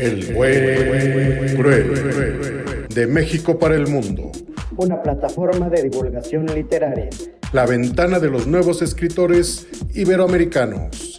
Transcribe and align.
El 0.00 0.32
buen 0.32 1.56
cruel. 1.56 2.86
De 2.88 3.06
México 3.06 3.58
para 3.58 3.74
el 3.74 3.86
mundo. 3.86 4.32
Una 4.78 5.02
plataforma 5.02 5.68
de 5.68 5.82
divulgación 5.82 6.46
literaria. 6.46 7.10
La 7.52 7.66
ventana 7.66 8.18
de 8.18 8.30
los 8.30 8.46
nuevos 8.46 8.80
escritores 8.80 9.68
iberoamericanos. 9.92 11.09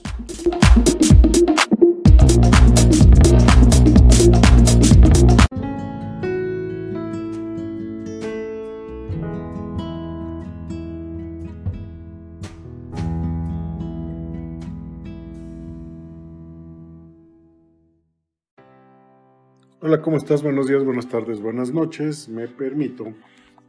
Hola, 19.92 20.02
¿cómo 20.02 20.16
estás? 20.16 20.42
Buenos 20.42 20.68
días, 20.68 20.86
buenas 20.86 21.10
tardes, 21.10 21.42
buenas 21.42 21.74
noches. 21.74 22.30
Me 22.30 22.48
permito, 22.48 23.08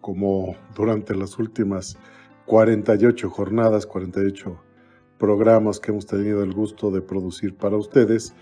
como 0.01 0.55
durante 0.73 1.17
las 1.17 1.37
últimas 1.37 1.99
48 2.47 3.29
jornadas, 3.29 3.87
48 3.87 4.57
programas 5.19 5.81
que 5.81 5.91
hemos 5.91 6.07
tenido 6.07 6.45
el 6.45 6.53
gusto 6.53 6.93
de 6.93 7.01
producir 7.01 7.57
para 7.57 7.77
ustedes, 7.77 8.37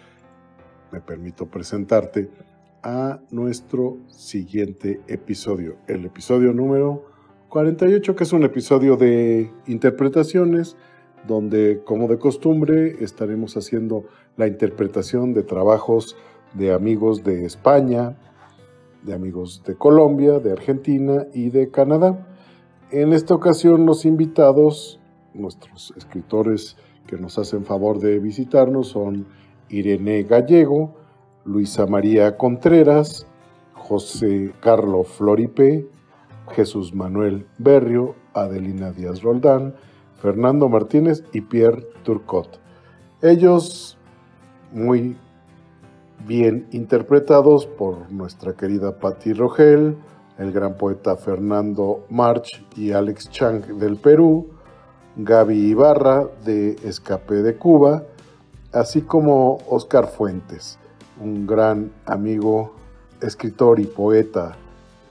me 0.93 1.01
permito 1.01 1.47
presentarte 1.47 2.29
a 2.83 3.21
nuestro 3.31 3.97
siguiente 4.09 5.01
episodio, 5.09 5.79
el 5.87 6.05
episodio 6.05 6.53
número 6.53 7.07
48, 7.49 8.15
que 8.15 8.25
es 8.25 8.33
un 8.35 8.43
episodio 8.43 8.99
de 8.99 9.51
interpretaciones, 9.67 10.77
donde 11.27 11.81
como 11.87 12.09
de 12.09 12.19
costumbre 12.19 13.03
estaremos 13.03 13.57
haciendo 13.57 14.05
la 14.37 14.47
interpretación 14.47 15.33
de 15.33 15.45
trabajos 15.45 16.19
de 16.55 16.73
amigos 16.73 17.23
de 17.25 17.45
España, 17.45 18.17
de 19.03 19.15
amigos 19.15 19.63
de 19.65 19.77
Colombia, 19.77 20.39
de 20.41 20.53
Argentina 20.53 21.27
y 21.33 21.51
de 21.51 21.71
Canadá. 21.71 22.27
En 22.91 23.13
esta 23.13 23.35
ocasión 23.35 23.87
los 23.87 24.05
invitados, 24.05 25.01
nuestros 25.33 25.93
escritores 25.97 26.77
que 27.07 27.17
nos 27.17 27.39
hacen 27.39 27.65
favor 27.65 27.99
de 27.99 28.19
visitarnos 28.19 28.89
son 28.89 29.27
Irene 29.69 30.25
Gallego, 30.25 30.95
Luisa 31.45 31.87
María 31.87 32.37
Contreras, 32.37 33.27
José 33.75 34.53
Carlo 34.61 35.05
Floripe, 35.05 35.87
Jesús 36.51 36.95
Manuel 36.95 37.47
Berrio, 37.59 38.15
Adelina 38.35 38.93
Díaz 38.93 39.23
Roldán, 39.23 39.75
Fernando 40.21 40.69
Martínez 40.69 41.25
y 41.33 41.41
Pierre 41.43 41.87
Turcot. 42.03 42.61
Ellos 43.23 43.99
muy 44.73 45.17
bien 46.27 46.67
interpretados 46.73 47.67
por 47.67 48.11
nuestra 48.11 48.55
querida 48.55 48.99
Patti 48.99 49.33
Rogel, 49.33 49.97
el 50.39 50.53
gran 50.53 50.77
poeta 50.77 51.17
Fernando 51.17 52.05
March 52.09 52.65
y 52.77 52.93
Alex 52.93 53.31
Chang 53.31 53.79
del 53.79 53.97
Perú, 53.97 54.49
Gaby 55.17 55.71
Ibarra 55.71 56.29
de 56.45 56.77
Escape 56.85 57.43
de 57.43 57.57
Cuba, 57.57 58.05
así 58.73 59.03
como 59.03 59.59
Oscar 59.69 60.07
Fuentes, 60.07 60.79
un 61.21 61.47
gran 61.47 61.93
amigo, 62.07 62.75
escritor 63.21 63.81
y 63.81 63.87
poeta 63.87 64.57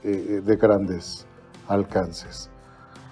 eh, 0.04 0.42
de 0.44 0.56
grandes 0.56 1.26
alcances. 1.68 2.50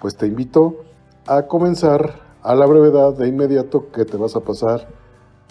Pues 0.00 0.16
te 0.16 0.26
invito 0.26 0.84
a 1.26 1.42
comenzar 1.42 2.20
a 2.42 2.54
la 2.54 2.66
brevedad 2.66 3.14
de 3.14 3.28
inmediato 3.28 3.90
que 3.92 4.04
te 4.04 4.16
vas 4.16 4.34
a 4.36 4.40
pasar 4.40 4.88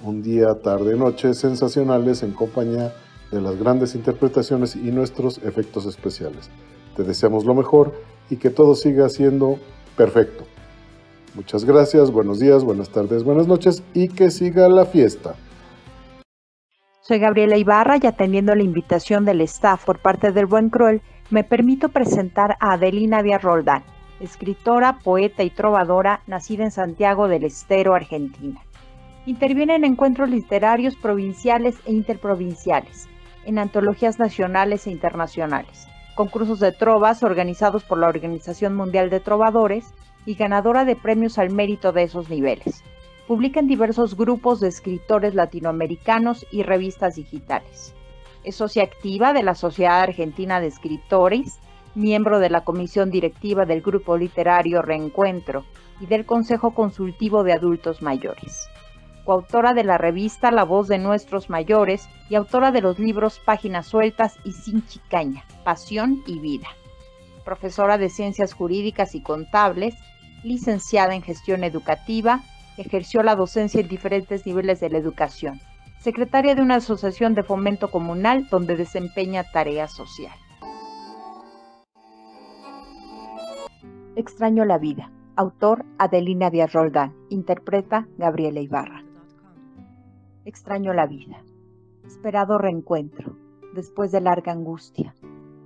un 0.04 0.22
día, 0.22 0.56
tarde, 0.62 0.96
noche 0.96 1.34
sensacionales 1.34 2.24
en 2.24 2.32
compañía 2.32 2.94
de 3.32 3.42
las 3.42 3.58
grandes 3.58 3.96
interpretaciones 3.96 4.76
y 4.76 4.92
nuestros 4.92 5.40
efectos 5.40 5.86
especiales. 5.86 6.50
Te 6.96 7.04
deseamos 7.04 7.46
lo 7.46 7.54
mejor 7.54 7.94
y 8.30 8.38
que 8.38 8.50
todo 8.50 8.76
siga 8.76 9.10
siendo 9.10 9.60
perfecto. 9.96 10.46
Muchas 11.36 11.66
gracias, 11.66 12.12
buenos 12.12 12.40
días, 12.40 12.64
buenas 12.64 12.90
tardes, 12.90 13.24
buenas 13.24 13.48
noches 13.48 13.84
y 13.94 14.08
que 14.08 14.32
siga 14.32 14.70
la 14.70 14.86
fiesta. 14.86 15.36
Soy 17.02 17.20
Gabriela 17.20 17.58
Ibarra 17.58 17.98
y 18.02 18.06
atendiendo 18.06 18.54
la 18.56 18.64
invitación 18.64 19.24
del 19.24 19.42
staff 19.42 19.86
por 19.86 20.00
parte 20.00 20.32
del 20.32 20.46
Buen 20.46 20.70
Cruel, 20.70 21.02
me 21.30 21.44
permito 21.44 21.90
presentar 21.90 22.58
a 22.60 22.74
Adelina 22.74 23.24
Díaz 23.24 23.42
Roldán, 23.42 23.84
escritora, 24.20 25.00
poeta 25.00 25.44
y 25.44 25.50
trovadora 25.50 26.22
nacida 26.28 26.64
en 26.64 26.72
Santiago 26.72 27.28
del 27.28 27.44
Estero, 27.44 27.94
Argentina. 27.94 28.62
Interviene 29.28 29.76
en 29.76 29.84
encuentros 29.84 30.30
literarios 30.30 30.96
provinciales 30.96 31.76
e 31.86 31.92
interprovinciales, 31.92 33.10
en 33.44 33.60
antologías 33.60 34.20
nacionales 34.20 34.88
e 34.88 34.92
internacionales, 34.92 35.86
concursos 36.16 36.62
de 36.62 36.72
trovas 36.72 37.24
organizados 37.24 37.84
por 37.84 37.98
la 37.98 38.08
Organización 38.08 38.74
Mundial 38.74 39.10
de 39.10 39.20
Trovadores 39.20 39.94
y 40.26 40.36
ganadora 40.36 40.86
de 40.86 40.96
premios 40.96 41.38
al 41.40 41.50
mérito 41.50 41.92
de 41.92 42.04
esos 42.04 42.30
niveles. 42.30 42.86
Publica 43.28 43.60
en 43.60 43.68
diversos 43.68 44.16
grupos 44.16 44.62
de 44.62 44.70
escritores 44.70 45.36
latinoamericanos 45.36 46.46
y 46.50 46.64
revistas 46.64 47.16
digitales. 47.16 47.94
Es 48.46 48.56
socia 48.56 48.84
activa 48.84 49.34
de 49.34 49.44
la 49.44 49.56
Sociedad 49.56 50.00
Argentina 50.00 50.62
de 50.62 50.68
Escritores, 50.68 51.60
miembro 51.96 52.40
de 52.40 52.50
la 52.50 52.64
comisión 52.64 53.12
directiva 53.12 53.66
del 53.66 53.82
grupo 53.82 54.16
literario 54.16 54.82
Reencuentro 54.82 55.66
y 56.00 56.06
del 56.06 56.26
Consejo 56.26 56.72
Consultivo 56.72 57.44
de 57.44 57.52
Adultos 57.52 58.02
Mayores 58.02 58.70
coautora 59.28 59.74
de 59.74 59.84
la 59.84 59.98
revista 59.98 60.52
La 60.52 60.64
Voz 60.64 60.88
de 60.88 61.00
Nuestros 61.00 61.50
Mayores 61.50 62.08
y 62.30 62.36
autora 62.36 62.72
de 62.72 62.80
los 62.80 62.98
libros 62.98 63.42
Páginas 63.44 63.88
Sueltas 63.88 64.38
y 64.46 64.54
Sin 64.54 64.88
Chicaña, 64.88 65.44
Pasión 65.66 66.24
y 66.26 66.40
Vida. 66.40 66.70
Profesora 67.44 67.98
de 67.98 68.08
Ciencias 68.08 68.54
Jurídicas 68.54 69.16
y 69.16 69.22
Contables, 69.22 69.96
licenciada 70.46 71.14
en 71.14 71.24
Gestión 71.24 71.66
Educativa, 71.66 72.40
ejerció 72.78 73.22
la 73.22 73.36
docencia 73.36 73.82
en 73.82 73.90
diferentes 73.90 74.46
niveles 74.46 74.80
de 74.80 74.92
la 74.92 74.98
educación. 74.98 75.60
Secretaria 76.00 76.56
de 76.56 76.62
una 76.62 76.76
asociación 76.76 77.36
de 77.36 77.44
fomento 77.44 77.92
comunal 77.92 78.48
donde 78.50 78.78
desempeña 78.78 79.44
tarea 79.52 79.90
social. 79.90 80.36
Extraño 84.16 84.64
la 84.64 84.78
vida. 84.78 85.12
Autor 85.36 85.84
Adelina 85.98 86.50
Díaz 86.50 86.72
Roldán. 86.72 87.14
Interpreta 87.30 88.08
Gabriela 88.18 88.62
Ibarra. 88.62 89.07
Extraño 90.48 90.94
la 90.94 91.08
vida. 91.08 91.44
Esperado 92.06 92.58
reencuentro, 92.58 93.36
después 93.76 94.14
de 94.14 94.22
larga 94.22 94.54
angustia. 94.54 95.14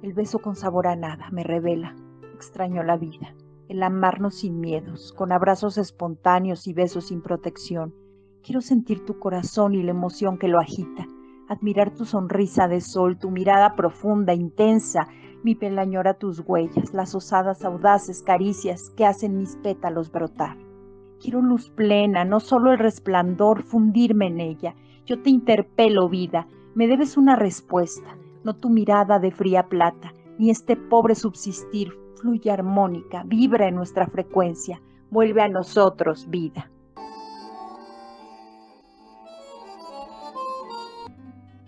El 0.02 0.14
beso 0.14 0.40
con 0.40 0.56
sabor 0.56 0.88
a 0.88 0.96
nada 0.96 1.30
me 1.30 1.44
revela. 1.44 1.96
Extraño 2.34 2.81
la 2.81 2.97
vida. 2.97 3.36
El 3.69 3.84
amarnos 3.84 4.40
sin 4.40 4.59
miedos, 4.59 5.14
con 5.14 5.31
abrazos 5.31 5.78
espontáneos 5.78 6.66
y 6.66 6.74
besos 6.74 7.09
sin 7.09 7.22
protección. 7.22 7.94
Quiero 8.42 8.62
sentir 8.62 9.06
tu 9.06 9.19
corazón 9.19 9.75
y 9.75 9.84
la 9.84 9.92
emoción 9.92 10.40
que 10.40 10.47
lo 10.47 10.59
agita. 10.59 11.06
Admirar 11.48 11.94
tu 11.94 12.06
sonrisa 12.06 12.68
de 12.68 12.81
sol, 12.81 13.19
tu 13.19 13.30
mirada 13.30 13.75
profunda, 13.75 14.34
intensa, 14.34 15.08
mi 15.44 15.53
pelañora 15.53 16.16
tus 16.16 16.40
huellas, 16.40 16.92
las 16.92 17.13
osadas 17.13 17.63
audaces 17.63 18.24
caricias 18.24 18.90
que 18.98 19.06
hacen 19.06 19.38
mis 19.38 19.58
pétalos 19.58 20.12
brotar. 20.12 20.58
Quiero 21.21 21.39
luz 21.43 21.69
plena, 21.69 22.25
no 22.25 22.39
solo 22.39 22.71
el 22.71 22.79
resplandor, 22.79 23.61
fundirme 23.61 24.25
en 24.25 24.39
ella. 24.39 24.73
Yo 25.05 25.21
te 25.21 25.29
interpelo, 25.29 26.09
vida, 26.09 26.47
me 26.73 26.87
debes 26.87 27.15
una 27.15 27.35
respuesta, 27.35 28.17
no 28.43 28.55
tu 28.55 28.71
mirada 28.71 29.19
de 29.19 29.29
fría 29.29 29.69
plata, 29.69 30.13
ni 30.39 30.49
este 30.49 30.75
pobre 30.75 31.13
subsistir 31.13 31.93
fluye 32.15 32.49
armónica, 32.49 33.21
vibra 33.23 33.67
en 33.67 33.75
nuestra 33.75 34.07
frecuencia, 34.07 34.81
vuelve 35.11 35.43
a 35.43 35.47
nosotros, 35.47 36.27
vida. 36.27 36.71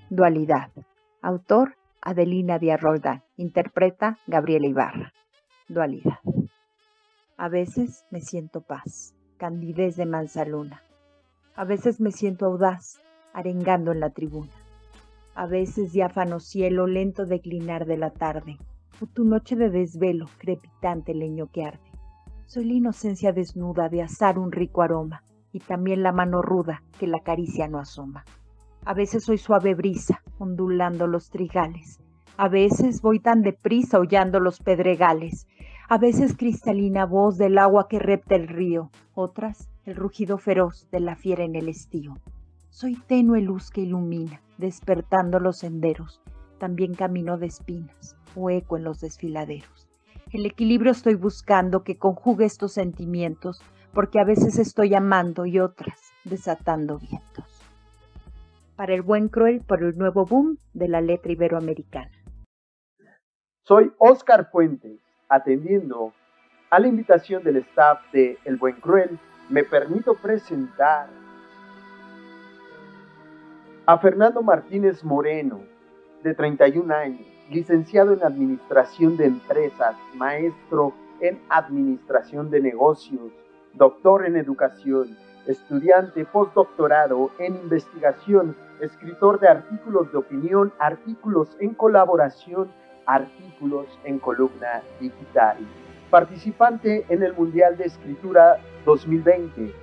Dualidad. 0.09 0.71
Autor 1.21 1.75
Adelina 2.01 2.57
Díaz 2.57 2.81
Roldán. 2.81 3.23
Interpreta 3.37 4.17
Gabriela 4.27 4.67
Ibarra. 4.67 5.13
Dualidad. 5.67 6.19
A 7.37 7.49
veces 7.49 8.05
me 8.11 8.21
siento 8.21 8.61
paz 8.61 9.15
candidez 9.43 9.97
de 9.97 10.05
manzaluna. 10.05 10.83
A 11.53 11.65
veces 11.65 11.99
me 11.99 12.13
siento 12.13 12.45
audaz, 12.45 13.01
arengando 13.33 13.91
en 13.91 13.99
la 13.99 14.11
tribuna. 14.11 14.53
A 15.35 15.47
veces 15.47 15.91
diáfano 15.91 16.39
cielo 16.39 16.87
lento 16.87 17.25
declinar 17.25 17.85
de 17.85 17.97
la 17.97 18.11
tarde, 18.11 18.57
o 19.01 19.05
tu 19.05 19.25
noche 19.25 19.57
de 19.57 19.69
desvelo, 19.69 20.27
crepitante 20.37 21.13
leño 21.13 21.47
que 21.51 21.65
arde. 21.65 21.91
Soy 22.45 22.63
la 22.63 22.75
inocencia 22.75 23.33
desnuda 23.33 23.89
de 23.89 24.01
asar 24.01 24.39
un 24.39 24.53
rico 24.53 24.81
aroma, 24.81 25.23
y 25.51 25.59
también 25.59 26.03
la 26.03 26.13
mano 26.13 26.41
ruda 26.41 26.81
que 26.97 27.07
la 27.07 27.19
caricia 27.19 27.67
no 27.67 27.79
asoma. 27.79 28.23
A 28.85 28.93
veces 28.93 29.25
soy 29.25 29.37
suave 29.37 29.75
brisa, 29.75 30.23
ondulando 30.39 31.05
los 31.05 31.29
trigales. 31.29 31.99
A 32.37 32.47
veces 32.47 33.01
voy 33.01 33.19
tan 33.19 33.41
deprisa 33.41 33.99
hollando 33.99 34.39
los 34.39 34.61
pedregales, 34.61 35.47
a 35.93 35.99
veces 35.99 36.35
cristalina 36.35 37.05
voz 37.05 37.37
del 37.37 37.59
agua 37.59 37.87
que 37.87 37.99
repta 37.99 38.33
el 38.33 38.47
río, 38.47 38.89
otras 39.13 39.69
el 39.85 39.95
rugido 39.95 40.39
feroz 40.39 40.87
de 40.89 40.99
la 40.99 41.15
fiera 41.15 41.43
en 41.43 41.55
el 41.55 41.69
estío. 41.69 42.15
Soy 42.71 42.95
tenue 42.95 43.41
luz 43.41 43.69
que 43.69 43.81
ilumina, 43.81 44.41
despertando 44.57 45.39
los 45.39 45.59
senderos. 45.59 46.19
También 46.57 46.95
camino 46.95 47.37
de 47.37 47.45
espinas 47.45 48.15
o 48.35 48.49
eco 48.49 48.75
en 48.75 48.85
los 48.85 49.01
desfiladeros. 49.01 49.87
El 50.31 50.47
equilibrio 50.47 50.91
estoy 50.91 51.13
buscando 51.13 51.83
que 51.83 51.99
conjugue 51.99 52.45
estos 52.45 52.73
sentimientos, 52.73 53.61
porque 53.93 54.19
a 54.19 54.23
veces 54.23 54.57
estoy 54.57 54.95
amando 54.95 55.45
y 55.45 55.59
otras 55.59 55.99
desatando 56.23 56.97
vientos. 56.97 57.61
Para 58.75 58.95
el 58.95 59.03
buen 59.03 59.29
cruel 59.29 59.61
por 59.61 59.83
el 59.83 59.95
nuevo 59.95 60.25
boom 60.25 60.57
de 60.73 60.87
la 60.87 61.01
letra 61.01 61.31
iberoamericana. 61.31 62.09
Soy 63.61 63.91
Oscar 63.99 64.49
Fuentes, 64.51 65.02
atendiendo 65.33 66.13
a 66.69 66.79
la 66.79 66.87
invitación 66.87 67.43
del 67.43 67.57
staff 67.57 67.99
de 68.11 68.37
El 68.45 68.57
Buen 68.57 68.75
Cruel, 68.75 69.19
me 69.49 69.63
permito 69.63 70.13
presentar 70.15 71.07
a 73.85 73.97
Fernando 73.97 74.41
Martínez 74.41 75.03
Moreno, 75.03 75.61
de 76.23 76.33
31 76.33 76.93
años, 76.93 77.27
licenciado 77.49 78.13
en 78.13 78.23
Administración 78.23 79.17
de 79.17 79.25
Empresas, 79.25 79.95
maestro 80.15 80.93
en 81.19 81.41
Administración 81.49 82.49
de 82.49 82.61
Negocios, 82.61 83.31
doctor 83.73 84.25
en 84.25 84.37
Educación, 84.37 85.17
estudiante 85.47 86.23
postdoctorado 86.25 87.31
en 87.39 87.55
Investigación, 87.55 88.55
escritor 88.79 89.39
de 89.39 89.49
artículos 89.49 90.11
de 90.11 90.17
opinión, 90.19 90.71
artículos 90.79 91.57
en 91.59 91.73
colaboración, 91.73 92.71
artículos 93.05 93.87
en 94.03 94.19
columna 94.19 94.81
digital, 94.99 95.57
participante 96.09 97.05
en 97.09 97.23
el 97.23 97.33
Mundial 97.33 97.77
de 97.77 97.85
Escritura 97.85 98.57
2020. 98.85 99.73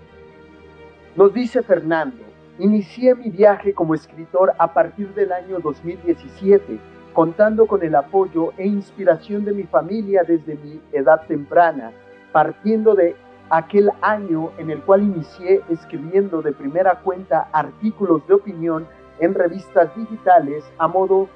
Nos 1.17 1.35
dice 1.35 1.63
Fernando, 1.63 2.31
Inicié 2.61 3.15
mi 3.15 3.31
viaje 3.31 3.73
como 3.73 3.95
escritor 3.95 4.53
a 4.59 4.75
partir 4.75 5.15
del 5.15 5.33
año 5.33 5.61
2017, 5.61 6.79
contando 7.15 7.67
con 7.67 7.83
el 7.83 7.95
apoyo 7.95 8.53
e 8.59 8.67
inspiración 8.67 9.47
de 9.47 9.53
mi 9.53 9.63
familia 9.63 10.25
desde 10.29 10.57
mi 10.57 10.79
edad 10.93 11.23
temprana, 11.27 11.91
partiendo 12.33 12.95
de 12.95 13.17
aquel 13.49 13.91
año 14.03 14.51
en 14.59 14.69
el 14.69 14.83
cual 14.83 15.05
inicié 15.05 15.63
escribiendo 15.71 16.43
de 16.43 16.53
primera 16.53 16.97
cuenta 16.97 17.49
artículos 17.51 18.27
de 18.29 18.35
opinión 18.35 18.87
en 19.21 19.33
revistas 19.33 19.97
digitales 19.97 20.63
a 20.77 20.87
modo 20.87 21.31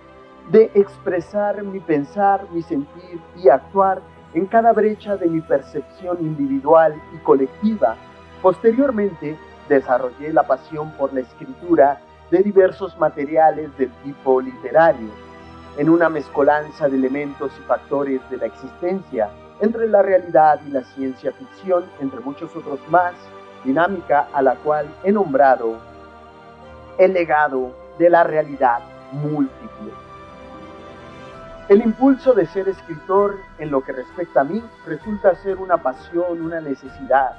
de 0.51 0.71
expresar 0.75 1.63
mi 1.63 1.81
pensar, 1.81 2.47
mi 2.51 2.63
sentir 2.63 3.21
y 3.37 3.49
actuar 3.49 4.01
en 4.35 4.47
cada 4.47 4.73
brecha 4.73 5.17
de 5.17 5.27
mi 5.27 5.41
percepción 5.41 6.19
individual 6.21 6.95
y 7.15 7.19
colectiva. 7.19 7.97
Posteriormente, 8.43 9.39
desarrollé 9.69 10.33
la 10.33 10.43
pasión 10.43 10.91
por 10.93 11.13
la 11.15 11.21
escritura 11.21 12.01
de 12.31 12.43
diversos 12.43 12.99
materiales 12.99 13.77
del 13.79 13.91
tipo 14.03 14.41
literario, 14.41 15.09
en 15.79 15.89
una 15.89 16.09
mezcolanza 16.09 16.89
de 16.89 16.97
elementos 16.97 17.53
y 17.59 17.63
factores 17.63 18.21
de 18.31 18.37
la 18.37 18.47
existencia 18.47 19.31
entre 19.61 19.89
la 19.89 20.03
realidad 20.03 20.61
y 20.67 20.71
la 20.71 20.83
ciencia 20.83 21.33
ficción, 21.33 21.85
entre 22.01 22.21
muchos 22.21 22.55
otros 22.55 22.81
más, 22.89 23.15
dinámica 23.65 24.29
a 24.33 24.43
la 24.43 24.57
cual 24.57 24.87
he 25.05 25.13
nombrado 25.13 25.79
el 26.99 27.13
legado 27.13 27.73
de 27.99 28.11
la 28.11 28.25
realidad 28.25 28.81
múltiple. 29.13 30.04
El 31.67 31.81
impulso 31.81 32.35
de 32.35 32.45
ser 32.45 32.69
escritor 32.69 33.39
en 33.59 33.71
lo 33.71 33.81
que 33.81 33.93
respecta 33.93 34.43
a 34.43 34.45
mí 34.45 34.63
resulta 34.85 35.35
ser 35.37 35.57
una 35.57 35.79
pasión, 35.79 36.43
una 36.43 36.61
necesidad, 36.61 37.37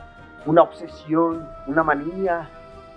una 0.48 0.64
obsesión, 0.64 1.48
una 1.68 1.84
manía, 1.84 2.50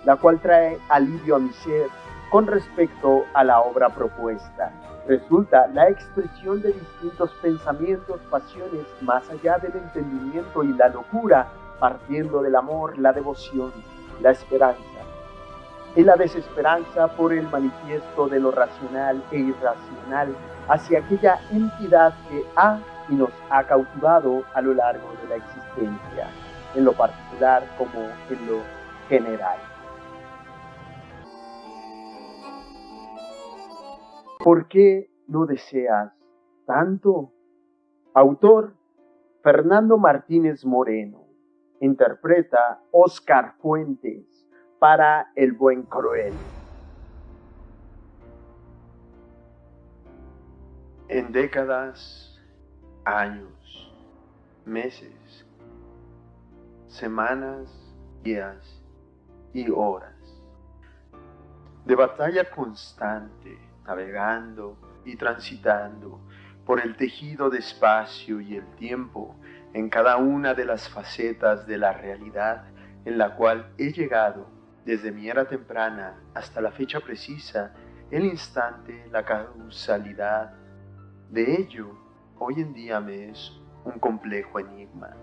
la 0.05 0.15
cual 0.15 0.39
trae 0.39 0.79
alivio 0.89 1.35
a 1.35 1.39
mi 1.39 1.53
ser 1.53 1.85
con 2.31 2.47
respecto 2.47 3.25
a 3.35 3.43
la 3.43 3.61
obra 3.61 3.89
propuesta. 3.89 4.71
Resulta 5.07 5.67
la 5.67 5.89
expresión 5.89 6.63
de 6.63 6.73
distintos 6.73 7.31
pensamientos, 7.43 8.19
pasiones, 8.31 8.87
más 9.01 9.29
allá 9.29 9.59
del 9.59 9.73
entendimiento 9.75 10.63
y 10.63 10.73
la 10.73 10.89
locura, 10.89 11.47
partiendo 11.79 12.41
del 12.41 12.55
amor, 12.55 12.97
la 12.97 13.13
devoción, 13.13 13.71
la 14.19 14.31
esperanza. 14.31 14.81
Y 15.95 16.03
la 16.03 16.15
desesperanza 16.15 17.07
por 17.09 17.33
el 17.33 17.47
manifiesto 17.49 18.27
de 18.27 18.39
lo 18.39 18.49
racional 18.49 19.23
e 19.31 19.37
irracional 19.37 20.35
hacia 20.69 20.99
aquella 20.99 21.39
entidad 21.51 22.13
que 22.29 22.45
ha 22.55 22.79
y 23.09 23.15
nos 23.15 23.31
ha 23.49 23.63
cautivado 23.63 24.43
a 24.53 24.61
lo 24.61 24.73
largo 24.73 25.09
de 25.21 25.29
la 25.29 25.35
existencia 25.35 26.27
en 26.75 26.85
lo 26.85 26.93
particular 26.93 27.63
como 27.77 27.99
en 28.29 28.47
lo 28.47 28.61
general. 29.07 29.57
¿Por 34.43 34.67
qué 34.67 35.09
no 35.27 35.45
deseas 35.45 36.13
tanto? 36.65 37.31
Autor 38.13 38.73
Fernando 39.43 39.97
Martínez 39.97 40.65
Moreno. 40.65 41.25
Interpreta 41.81 42.81
Oscar 42.91 43.55
Fuentes 43.59 44.47
para 44.79 45.31
El 45.35 45.53
Buen 45.53 45.83
Cruel. 45.83 46.33
En 51.09 51.31
décadas, 51.31 52.39
años, 53.03 53.91
meses, 54.63 55.43
semanas, 56.85 57.67
días 58.21 58.79
y 59.51 59.71
horas. 59.71 60.13
De 61.85 61.95
batalla 61.95 62.47
constante, 62.51 63.57
navegando 63.87 64.77
y 65.03 65.15
transitando 65.15 66.19
por 66.63 66.79
el 66.79 66.95
tejido 66.95 67.49
de 67.49 67.57
espacio 67.57 68.39
y 68.39 68.57
el 68.57 68.67
tiempo 68.75 69.35
en 69.73 69.89
cada 69.89 70.17
una 70.17 70.53
de 70.53 70.65
las 70.65 70.87
facetas 70.89 71.65
de 71.65 71.79
la 71.79 71.91
realidad 71.91 72.65
en 73.05 73.17
la 73.17 73.35
cual 73.35 73.73
he 73.79 73.91
llegado 73.91 74.47
desde 74.85 75.11
mi 75.11 75.27
era 75.27 75.45
temprana 75.45 76.19
hasta 76.35 76.61
la 76.61 76.71
fecha 76.71 76.99
precisa, 76.99 77.73
el 78.11 78.25
instante, 78.25 79.07
la 79.11 79.25
causalidad. 79.25 80.53
De 81.29 81.61
ello, 81.61 81.89
hoy 82.39 82.55
en 82.61 82.73
día 82.73 82.99
me 82.99 83.29
es 83.29 83.51
un 83.85 83.99
complejo 83.99 84.59
enigma. 84.59 85.15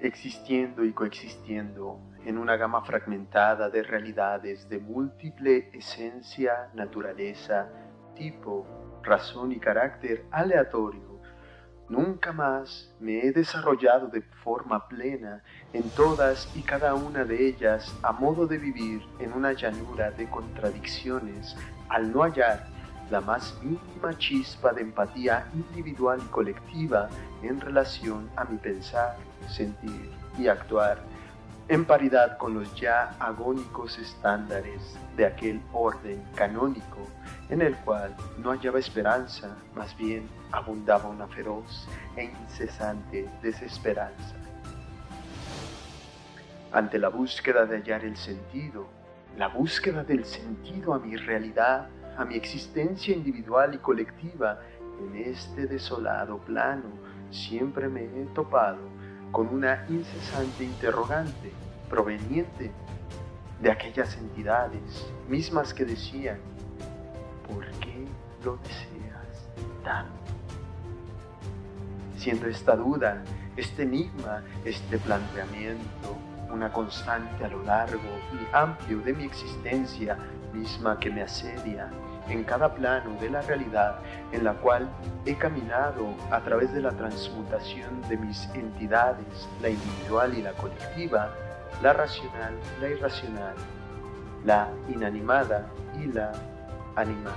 existiendo 0.00 0.84
y 0.84 0.92
coexistiendo 0.92 1.98
en 2.24 2.38
una 2.38 2.56
gama 2.56 2.82
fragmentada 2.82 3.68
de 3.68 3.82
realidades 3.82 4.68
de 4.68 4.78
múltiple 4.78 5.70
esencia, 5.72 6.70
naturaleza, 6.74 7.68
tipo, 8.14 8.66
razón 9.02 9.52
y 9.52 9.58
carácter 9.58 10.24
aleatorio, 10.30 11.07
nunca 11.88 12.32
más 12.32 12.92
me 13.00 13.20
he 13.20 13.32
desarrollado 13.32 14.08
de 14.08 14.22
forma 14.22 14.88
plena 14.88 15.42
en 15.72 15.88
todas 15.90 16.48
y 16.54 16.62
cada 16.62 16.94
una 16.94 17.24
de 17.24 17.48
ellas 17.48 17.94
a 18.02 18.12
modo 18.12 18.46
de 18.46 18.58
vivir 18.58 19.02
en 19.18 19.32
una 19.32 19.52
llanura 19.52 20.10
de 20.10 20.28
contradicciones 20.28 21.56
al 21.88 22.12
no 22.12 22.22
hallar 22.22 22.66
la 23.10 23.20
más 23.20 23.54
mínima 23.62 24.16
chispa 24.18 24.72
de 24.72 24.82
empatía 24.82 25.46
individual 25.54 26.20
y 26.22 26.28
colectiva 26.28 27.08
en 27.42 27.60
relación 27.60 28.28
a 28.36 28.44
mi 28.44 28.58
pensar, 28.58 29.16
sentir 29.48 30.10
y 30.38 30.48
actuar 30.48 31.02
en 31.68 31.84
paridad 31.84 32.38
con 32.38 32.54
los 32.54 32.74
ya 32.74 33.14
agónicos 33.20 33.98
estándares 33.98 34.96
de 35.16 35.26
aquel 35.26 35.60
orden 35.72 36.22
canónico 36.34 37.06
en 37.50 37.60
el 37.60 37.76
cual 37.76 38.16
no 38.38 38.50
hallaba 38.50 38.78
esperanza, 38.78 39.54
más 39.74 39.96
bien 39.96 40.26
abundaba 40.50 41.08
una 41.08 41.26
feroz 41.26 41.86
e 42.16 42.24
incesante 42.24 43.28
desesperanza. 43.42 44.34
Ante 46.72 46.98
la 46.98 47.08
búsqueda 47.08 47.66
de 47.66 47.76
hallar 47.76 48.04
el 48.04 48.16
sentido, 48.16 48.86
la 49.36 49.48
búsqueda 49.48 50.04
del 50.04 50.24
sentido 50.24 50.94
a 50.94 50.98
mi 50.98 51.16
realidad, 51.16 51.88
a 52.16 52.24
mi 52.24 52.36
existencia 52.36 53.14
individual 53.14 53.74
y 53.74 53.78
colectiva 53.78 54.58
en 55.00 55.16
este 55.16 55.66
desolado 55.66 56.38
plano, 56.38 56.88
siempre 57.30 57.88
me 57.88 58.04
he 58.04 58.26
topado 58.34 58.97
con 59.32 59.48
una 59.48 59.84
incesante 59.88 60.64
interrogante 60.64 61.52
proveniente 61.88 62.70
de 63.60 63.70
aquellas 63.70 64.16
entidades 64.16 65.06
mismas 65.28 65.74
que 65.74 65.84
decían, 65.84 66.38
¿por 67.46 67.66
qué 67.80 68.06
lo 68.44 68.56
deseas 68.58 69.48
tanto? 69.84 70.12
Siendo 72.16 72.46
esta 72.46 72.76
duda, 72.76 73.22
este 73.56 73.82
enigma, 73.82 74.42
este 74.64 74.98
planteamiento, 74.98 76.16
una 76.50 76.72
constante 76.72 77.44
a 77.44 77.48
lo 77.48 77.62
largo 77.62 78.00
y 78.32 78.56
amplio 78.56 79.00
de 79.00 79.12
mi 79.12 79.24
existencia 79.24 80.16
misma 80.52 80.98
que 80.98 81.10
me 81.10 81.22
asedia 81.22 81.90
en 82.28 82.44
cada 82.44 82.74
plano 82.74 83.18
de 83.20 83.30
la 83.30 83.42
realidad 83.42 84.00
en 84.32 84.44
la 84.44 84.54
cual 84.54 84.88
he 85.24 85.34
caminado 85.34 86.14
a 86.30 86.40
través 86.40 86.72
de 86.72 86.80
la 86.80 86.92
transmutación 86.92 88.02
de 88.08 88.16
mis 88.16 88.48
entidades, 88.54 89.48
la 89.60 89.70
individual 89.70 90.36
y 90.36 90.42
la 90.42 90.52
colectiva, 90.52 91.30
la 91.82 91.92
racional, 91.92 92.54
la 92.80 92.88
irracional, 92.88 93.54
la 94.44 94.68
inanimada 94.88 95.66
y 96.00 96.06
la 96.06 96.32
animada. 96.96 97.34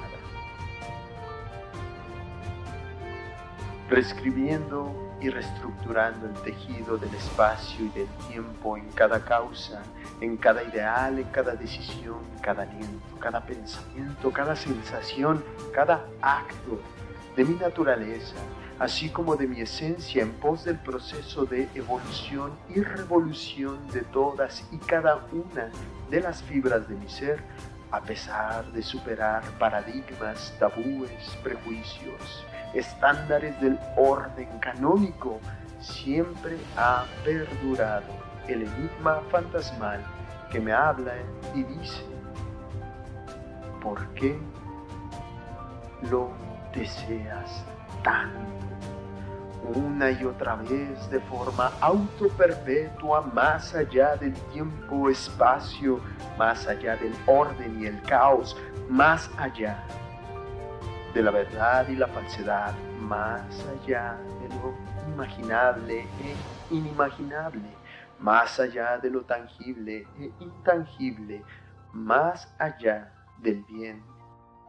Reescribiendo 3.89 5.10
y 5.21 5.29
reestructurando 5.29 6.25
el 6.25 6.33
tejido 6.41 6.97
del 6.97 7.13
espacio 7.13 7.85
y 7.85 7.89
del 7.89 8.07
tiempo 8.27 8.75
en 8.75 8.89
cada 8.91 9.23
causa, 9.23 9.83
en 10.19 10.35
cada 10.35 10.63
ideal, 10.63 11.19
en 11.19 11.27
cada 11.29 11.53
decisión, 11.53 12.19
cada 12.41 12.63
aliento, 12.63 13.19
cada 13.19 13.39
pensamiento, 13.45 14.31
cada 14.31 14.55
sensación, 14.55 15.43
cada 15.73 16.05
acto 16.21 16.79
de 17.35 17.45
mi 17.45 17.55
naturaleza, 17.55 18.35
así 18.79 19.09
como 19.09 19.35
de 19.35 19.47
mi 19.47 19.61
esencia 19.61 20.23
en 20.23 20.31
pos 20.31 20.65
del 20.65 20.77
proceso 20.77 21.45
de 21.45 21.69
evolución 21.75 22.51
y 22.67 22.81
revolución 22.81 23.87
de 23.89 24.01
todas 24.01 24.67
y 24.71 24.77
cada 24.79 25.27
una 25.31 25.69
de 26.09 26.19
las 26.19 26.41
fibras 26.41 26.89
de 26.89 26.95
mi 26.95 27.07
ser, 27.07 27.43
a 27.91 28.01
pesar 28.01 28.71
de 28.71 28.81
superar 28.81 29.43
paradigmas, 29.59 30.55
tabúes, 30.57 31.37
prejuicios, 31.43 32.45
estándares 32.73 33.59
del 33.61 33.79
orden 33.97 34.47
canónico, 34.59 35.39
siempre 35.79 36.57
ha 36.77 37.05
perdurado 37.23 38.05
el 38.47 38.63
enigma 38.63 39.21
fantasmal 39.31 40.03
que 40.51 40.59
me 40.59 40.73
habla 40.73 41.13
y 41.55 41.63
dice, 41.63 42.03
¿por 43.81 44.05
qué 44.13 44.37
lo 46.09 46.31
deseas 46.73 47.65
tanto? 48.03 48.61
una 49.75 50.11
y 50.11 50.25
otra 50.25 50.55
vez 50.55 51.09
de 51.09 51.19
forma 51.21 51.71
autoperpetua 51.81 53.21
más 53.33 53.73
allá 53.75 54.15
del 54.15 54.33
tiempo-espacio, 54.51 55.99
más 56.37 56.67
allá 56.67 56.95
del 56.95 57.13
orden 57.25 57.81
y 57.81 57.85
el 57.85 58.01
caos, 58.03 58.57
más 58.89 59.29
allá 59.37 59.83
de 61.13 61.21
la 61.21 61.31
verdad 61.31 61.87
y 61.89 61.95
la 61.95 62.07
falsedad, 62.07 62.73
más 63.01 63.67
allá 63.67 64.17
de 64.41 64.49
lo 64.55 64.73
imaginable 65.13 66.01
e 66.01 66.73
inimaginable, 66.73 67.69
más 68.19 68.59
allá 68.59 68.97
de 68.97 69.09
lo 69.09 69.23
tangible 69.23 70.07
e 70.17 70.31
intangible, 70.39 71.43
más 71.91 72.53
allá 72.57 73.11
del 73.39 73.63
bien 73.63 74.03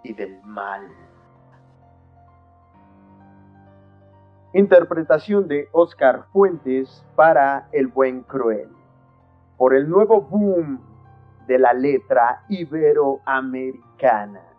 y 0.03 0.15
del 0.15 0.43
mal. 0.43 0.89
Interpretación 4.55 5.49
de 5.49 5.69
Oscar 5.73 6.27
Fuentes 6.33 7.05
para 7.15 7.69
El 7.73 7.87
Buen 7.87 8.23
Cruel. 8.23 8.69
Por 9.57 9.75
el 9.75 9.89
nuevo 9.89 10.21
boom 10.21 10.81
de 11.47 11.59
la 11.59 11.73
letra 11.73 12.45
iberoamericana. 12.49 14.52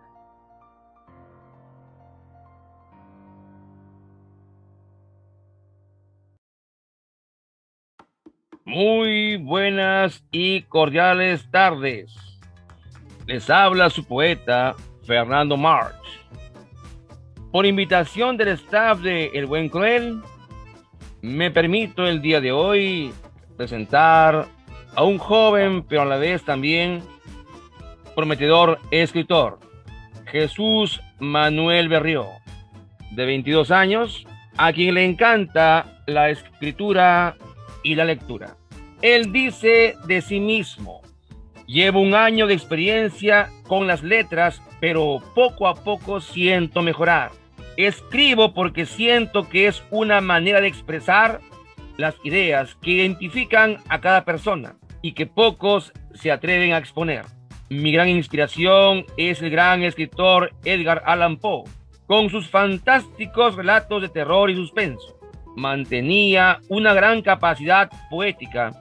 Muy 8.65 9.37
buenas 9.37 10.23
y 10.31 10.61
cordiales 10.63 11.49
tardes. 11.51 12.15
Les 13.27 13.49
habla 13.49 13.89
su 13.89 14.05
poeta 14.05 14.75
Fernando 15.05 15.57
March 15.57 16.03
por 17.53 17.67
invitación 17.67 18.35
del 18.35 18.47
staff 18.47 19.01
de 19.01 19.27
El 19.35 19.45
Buen 19.45 19.69
Cruel, 19.69 20.23
me 21.21 21.51
permito 21.51 22.07
el 22.07 22.19
día 22.19 22.41
de 22.41 22.51
hoy 22.51 23.13
presentar 23.55 24.47
a 24.95 25.03
un 25.03 25.19
joven, 25.19 25.83
pero 25.83 26.01
a 26.01 26.05
la 26.05 26.17
vez 26.17 26.43
también 26.43 27.03
prometedor 28.15 28.79
escritor, 28.89 29.59
Jesús 30.25 30.99
Manuel 31.19 31.89
Berrió, 31.89 32.25
de 33.11 33.23
22 33.23 33.69
años, 33.69 34.25
a 34.57 34.73
quien 34.73 34.95
le 34.95 35.05
encanta 35.05 36.01
la 36.07 36.31
escritura 36.31 37.35
y 37.83 37.95
la 37.95 38.05
lectura. 38.05 38.57
Él 39.01 39.31
dice 39.31 39.95
de 40.07 40.21
sí 40.21 40.39
mismo, 40.39 41.01
llevo 41.67 41.99
un 41.99 42.15
año 42.15 42.47
de 42.47 42.53
experiencia 42.53 43.49
con 43.67 43.85
las 43.87 44.01
letras, 44.01 44.61
pero 44.79 45.21
poco 45.35 45.67
a 45.67 45.75
poco 45.75 46.21
siento 46.21 46.81
mejorar 46.81 47.31
Escribo 47.77 48.53
porque 48.53 48.85
siento 48.85 49.49
que 49.49 49.67
es 49.67 49.83
una 49.89 50.21
manera 50.21 50.61
de 50.61 50.67
expresar 50.67 51.39
las 51.97 52.15
ideas 52.23 52.75
que 52.75 52.91
identifican 52.91 53.77
a 53.89 53.99
cada 53.99 54.25
persona 54.25 54.75
y 55.01 55.13
que 55.13 55.25
pocos 55.25 55.91
se 56.13 56.31
atreven 56.31 56.73
a 56.73 56.77
exponer. 56.77 57.25
Mi 57.69 57.91
gran 57.91 58.09
inspiración 58.09 59.05
es 59.17 59.41
el 59.41 59.49
gran 59.49 59.81
escritor 59.81 60.53
Edgar 60.63 61.01
Allan 61.05 61.37
Poe, 61.37 61.63
con 62.05 62.29
sus 62.29 62.47
fantásticos 62.47 63.55
relatos 63.55 64.01
de 64.01 64.09
terror 64.09 64.51
y 64.51 64.55
suspenso. 64.55 65.17
Mantenía 65.55 66.59
una 66.69 66.93
gran 66.93 67.21
capacidad 67.21 67.89
poética, 68.09 68.71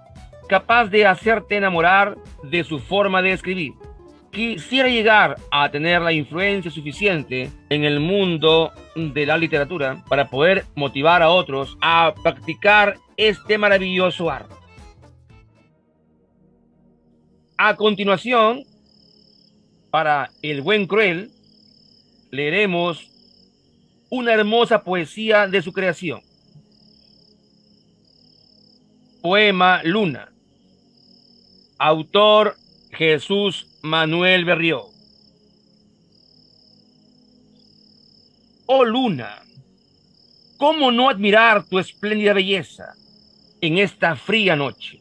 capaz 0.49 0.87
de 0.87 1.07
hacerte 1.07 1.57
enamorar 1.57 2.17
de 2.43 2.65
su 2.65 2.79
forma 2.79 3.23
de 3.23 3.33
escribir 3.33 3.73
quisiera 4.33 4.89
llegar 4.89 5.37
a 5.51 5.71
tener 5.71 6.01
la 6.01 6.13
influencia 6.13 6.71
suficiente 6.71 7.51
en 7.69 7.85
el 7.85 8.01
mundo 8.01 8.73
de 8.97 9.27
la 9.27 9.37
literatura 9.37 10.03
para 10.09 10.29
poder 10.31 10.65
motivar 10.75 11.23
a 11.23 11.29
otros 11.29 11.77
a 11.83 12.15
practicar 12.23 12.97
este 13.17 13.59
maravilloso 13.59 14.31
arte. 14.31 14.55
A 17.59 17.77
continuación, 17.77 18.65
para 19.91 20.31
El 20.41 20.63
Buen 20.63 20.87
Cruel, 20.87 21.31
leeremos 22.31 23.11
una 24.09 24.33
hermosa 24.33 24.83
poesía 24.83 25.47
de 25.47 25.61
su 25.61 25.73
creación. 25.75 26.23
Poema 29.23 29.83
Luna. 29.85 30.33
Autor 31.79 32.57
Jesús 32.91 33.69
Manuel 33.81 34.45
Berrió. 34.45 34.87
Oh 38.67 38.85
luna, 38.85 39.41
¿cómo 40.57 40.91
no 40.91 41.09
admirar 41.09 41.63
tu 41.65 41.79
espléndida 41.79 42.33
belleza 42.33 42.95
en 43.61 43.79
esta 43.79 44.17
fría 44.17 44.57
noche? 44.57 45.01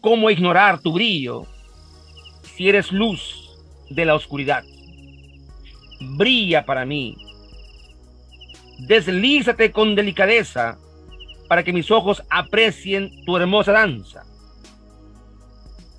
¿Cómo 0.00 0.30
ignorar 0.30 0.80
tu 0.80 0.92
brillo 0.92 1.48
si 2.54 2.68
eres 2.68 2.92
luz 2.92 3.50
de 3.90 4.04
la 4.04 4.14
oscuridad? 4.14 4.62
Brilla 6.00 6.64
para 6.64 6.86
mí. 6.86 7.16
Deslízate 8.78 9.72
con 9.72 9.96
delicadeza 9.96 10.78
para 11.52 11.64
que 11.64 11.72
mis 11.74 11.90
ojos 11.90 12.22
aprecien 12.30 13.12
tu 13.26 13.36
hermosa 13.36 13.72
danza. 13.72 14.24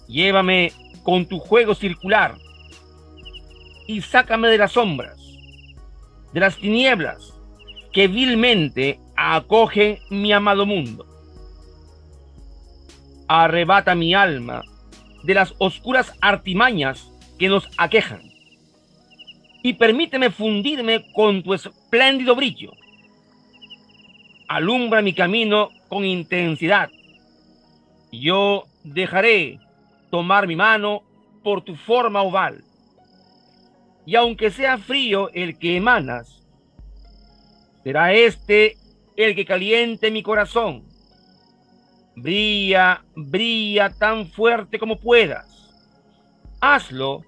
Llévame 0.08 0.72
con 1.04 1.28
tu 1.28 1.38
juego 1.38 1.76
circular 1.76 2.34
y 3.86 4.02
sácame 4.02 4.48
de 4.48 4.58
las 4.58 4.72
sombras, 4.72 5.16
de 6.34 6.40
las 6.40 6.58
tinieblas 6.58 7.36
que 7.92 8.08
vilmente 8.08 9.00
acogen 9.16 10.00
mi 10.10 10.34
amado 10.34 10.66
mundo. 10.66 11.06
Arrebata 13.28 13.94
mi 13.94 14.16
alma 14.16 14.64
de 15.22 15.36
las 15.36 15.54
oscuras 15.60 16.14
artimañas 16.20 17.12
que 17.38 17.48
nos 17.48 17.70
aquejan 17.78 18.24
y 19.62 19.74
permíteme 19.74 20.32
fundirme 20.32 21.06
con 21.14 21.44
tu 21.44 21.54
espléndido 21.54 22.36
brillo. 22.36 22.72
Alumbra 24.54 25.02
mi 25.02 25.16
camino 25.16 25.72
con 25.90 26.06
intensidad. 26.06 26.92
Yo 28.12 28.66
dejaré 28.84 29.60
tomar 30.12 30.46
mi 30.46 30.56
mano 30.56 31.02
por 31.42 31.64
tu 31.64 31.76
forma 31.76 32.22
oval. 32.22 32.64
Y 34.06 34.16
aunque 34.16 34.52
sea 34.52 34.78
frío 34.78 35.32
el 35.34 35.58
que 35.58 35.76
emanas, 35.76 36.44
será 37.84 38.14
este 38.14 38.78
el 39.18 39.34
que 39.34 39.44
caliente 39.44 40.12
mi 40.12 40.22
corazón. 40.22 40.84
Brilla, 42.16 43.04
brilla 43.16 43.90
tan 43.90 44.28
fuerte 44.28 44.78
como 44.78 45.00
puedas. 45.00 45.74
Hazlo 46.62 47.24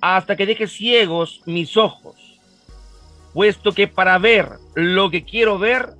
hasta 0.00 0.36
que 0.36 0.46
dejes 0.46 0.70
ciegos 0.70 1.42
mis 1.46 1.76
ojos, 1.76 2.38
puesto 3.34 3.72
que 3.72 3.88
para 3.88 4.16
ver 4.18 4.50
lo 4.76 5.10
que 5.10 5.24
quiero 5.24 5.58
ver, 5.58 5.98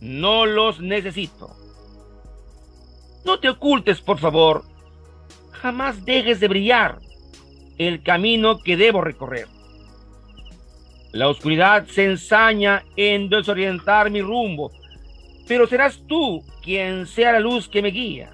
no 0.00 0.46
los 0.46 0.80
necesito. 0.80 1.56
No 3.24 3.40
te 3.40 3.48
ocultes, 3.48 4.00
por 4.00 4.18
favor, 4.18 4.64
jamás 5.52 6.04
dejes 6.04 6.38
de 6.40 6.48
brillar 6.48 7.00
el 7.78 8.02
camino 8.02 8.60
que 8.60 8.76
debo 8.76 9.00
recorrer. 9.00 9.48
La 11.12 11.28
oscuridad 11.28 11.86
se 11.86 12.04
ensaña 12.04 12.84
en 12.96 13.28
desorientar 13.28 14.10
mi 14.10 14.20
rumbo, 14.20 14.70
pero 15.48 15.66
serás 15.66 16.02
tú 16.06 16.44
quien 16.62 17.06
sea 17.06 17.32
la 17.32 17.40
luz 17.40 17.68
que 17.68 17.82
me 17.82 17.90
guía. 17.90 18.30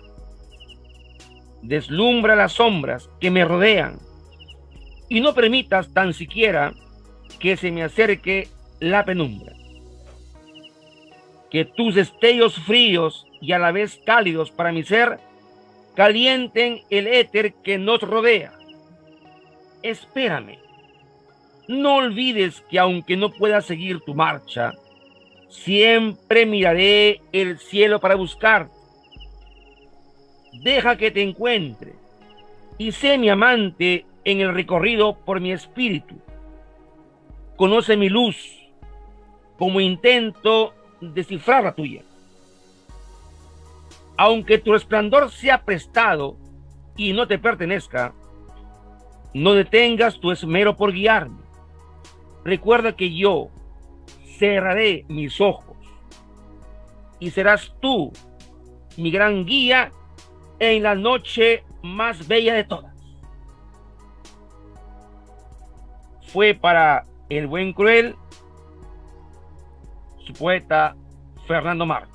deslumbra 1.62 2.34
las 2.34 2.54
sombras 2.54 3.08
que 3.20 3.30
me 3.30 3.44
rodean 3.44 4.00
y 5.08 5.20
no 5.20 5.32
permitas 5.32 5.92
tan 5.92 6.12
siquiera 6.12 6.74
que 7.38 7.56
se 7.56 7.70
me 7.70 7.84
acerque 7.84 8.48
la 8.80 9.04
penumbra. 9.04 9.52
Que 11.52 11.66
tus 11.66 11.94
destellos 11.94 12.56
fríos 12.56 13.28
y 13.40 13.52
a 13.52 13.58
la 13.58 13.70
vez 13.70 14.00
cálidos 14.04 14.50
para 14.50 14.72
mi 14.72 14.82
ser 14.82 15.20
calienten 15.94 16.80
el 16.88 17.06
éter 17.06 17.52
que 17.62 17.76
nos 17.76 18.00
rodea. 18.00 18.54
Espérame. 19.82 20.58
No 21.68 21.96
olvides 21.96 22.62
que 22.70 22.78
aunque 22.78 23.16
no 23.16 23.30
pueda 23.30 23.60
seguir 23.60 24.00
tu 24.00 24.14
marcha, 24.14 24.72
siempre 25.50 26.46
miraré 26.46 27.20
el 27.32 27.58
cielo 27.58 28.00
para 28.00 28.14
buscar. 28.14 28.68
Deja 30.62 30.96
que 30.96 31.10
te 31.10 31.22
encuentre 31.22 31.92
y 32.78 32.92
sé 32.92 33.18
mi 33.18 33.28
amante 33.28 34.06
en 34.24 34.40
el 34.40 34.54
recorrido 34.54 35.18
por 35.24 35.40
mi 35.40 35.52
espíritu. 35.52 36.16
Conoce 37.56 37.96
mi 37.96 38.08
luz 38.08 38.58
como 39.58 39.80
intento 39.80 40.74
descifrar 41.02 41.64
la 41.64 41.74
tuya. 41.74 42.02
Aunque 44.16 44.58
tu 44.58 44.72
resplandor 44.72 45.30
sea 45.30 45.64
prestado 45.64 46.36
y 46.96 47.12
no 47.12 47.26
te 47.26 47.38
pertenezca, 47.38 48.14
no 49.34 49.54
detengas 49.54 50.20
tu 50.20 50.30
esmero 50.30 50.76
por 50.76 50.92
guiarme. 50.92 51.42
Recuerda 52.44 52.94
que 52.94 53.14
yo 53.14 53.48
cerraré 54.38 55.04
mis 55.08 55.40
ojos 55.40 55.76
y 57.18 57.30
serás 57.30 57.74
tú 57.80 58.12
mi 58.96 59.10
gran 59.10 59.44
guía 59.44 59.90
en 60.58 60.82
la 60.82 60.94
noche 60.94 61.64
más 61.82 62.28
bella 62.28 62.54
de 62.54 62.64
todas. 62.64 62.94
Fue 66.32 66.54
para 66.54 67.04
el 67.28 67.46
buen 67.46 67.72
cruel 67.72 68.16
su 70.26 70.32
poeta 70.32 70.96
Fernando 71.46 71.86
March. 71.86 72.08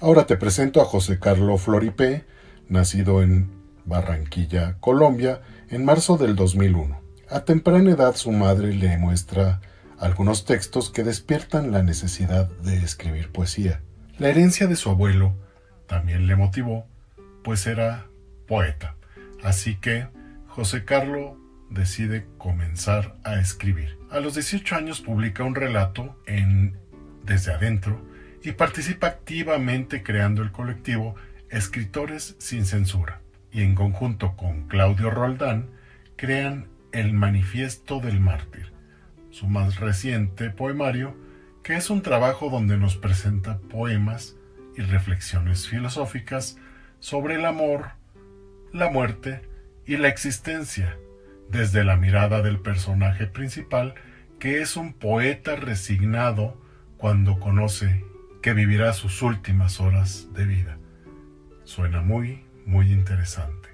Ahora 0.00 0.24
te 0.26 0.38
presento 0.38 0.80
a 0.80 0.86
José 0.86 1.18
Carlos 1.18 1.60
Floripé, 1.60 2.24
nacido 2.68 3.22
en 3.22 3.50
Barranquilla, 3.84 4.78
Colombia, 4.80 5.42
en 5.68 5.84
marzo 5.84 6.16
del 6.16 6.36
2001. 6.36 6.98
A 7.28 7.44
temprana 7.44 7.90
edad 7.90 8.16
su 8.16 8.32
madre 8.32 8.72
le 8.74 8.96
muestra 8.96 9.60
algunos 9.98 10.46
textos 10.46 10.88
que 10.88 11.04
despiertan 11.04 11.70
la 11.70 11.82
necesidad 11.82 12.48
de 12.48 12.78
escribir 12.78 13.30
poesía. 13.30 13.82
La 14.18 14.30
herencia 14.30 14.66
de 14.66 14.76
su 14.76 14.88
abuelo 14.88 15.34
también 15.86 16.26
le 16.26 16.34
motivó, 16.34 16.86
pues 17.42 17.66
era 17.66 18.08
poeta. 18.46 18.96
Así 19.42 19.76
que 19.76 20.08
José 20.46 20.84
Carlos 20.84 21.38
decide 21.70 22.26
comenzar 22.38 23.16
a 23.24 23.40
escribir. 23.40 23.98
A 24.10 24.20
los 24.20 24.34
18 24.34 24.74
años 24.76 25.00
publica 25.00 25.44
un 25.44 25.54
relato 25.54 26.20
en 26.26 26.76
Desde 27.24 27.52
Adentro, 27.52 28.10
y 28.42 28.52
participa 28.52 29.06
activamente 29.06 30.02
creando 30.02 30.42
el 30.42 30.52
colectivo 30.52 31.14
Escritores 31.50 32.36
sin 32.38 32.64
Censura 32.64 33.20
y 33.52 33.62
en 33.62 33.74
conjunto 33.74 34.36
con 34.36 34.68
Claudio 34.68 35.10
Roldán 35.10 35.70
crean 36.16 36.68
el 36.92 37.12
Manifiesto 37.12 38.00
del 38.00 38.20
Mártir, 38.20 38.72
su 39.30 39.46
más 39.46 39.80
reciente 39.80 40.50
poemario, 40.50 41.16
que 41.62 41.76
es 41.76 41.90
un 41.90 42.02
trabajo 42.02 42.50
donde 42.50 42.76
nos 42.76 42.96
presenta 42.96 43.58
poemas 43.58 44.36
y 44.76 44.82
reflexiones 44.82 45.68
filosóficas 45.68 46.56
sobre 47.00 47.34
el 47.34 47.46
amor, 47.46 47.92
la 48.72 48.90
muerte 48.90 49.42
y 49.86 49.96
la 49.96 50.08
existencia, 50.08 50.96
desde 51.48 51.82
la 51.82 51.96
mirada 51.96 52.42
del 52.42 52.60
personaje 52.60 53.26
principal, 53.26 53.94
que 54.38 54.60
es 54.60 54.76
un 54.76 54.92
poeta 54.92 55.56
resignado 55.56 56.60
cuando 56.96 57.40
conoce 57.40 58.04
que 58.42 58.52
vivirá 58.54 58.92
sus 58.92 59.22
últimas 59.22 59.80
horas 59.80 60.28
de 60.32 60.44
vida. 60.44 60.78
Suena 61.64 62.02
muy, 62.02 62.44
muy 62.66 62.92
interesante. 62.92 63.70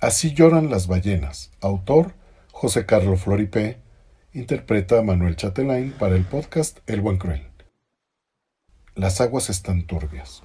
Así 0.00 0.32
lloran 0.32 0.70
las 0.70 0.86
ballenas. 0.86 1.50
Autor 1.60 2.14
José 2.52 2.86
Carlos 2.86 3.22
Floripé. 3.22 3.78
Interpreta 4.32 4.98
a 4.98 5.02
Manuel 5.02 5.36
Chatelain 5.36 5.92
para 5.92 6.14
el 6.14 6.24
podcast 6.24 6.78
El 6.86 7.00
Buen 7.00 7.18
Cruel. 7.18 7.47
Las 8.98 9.20
aguas 9.20 9.48
están 9.48 9.84
turbias. 9.84 10.42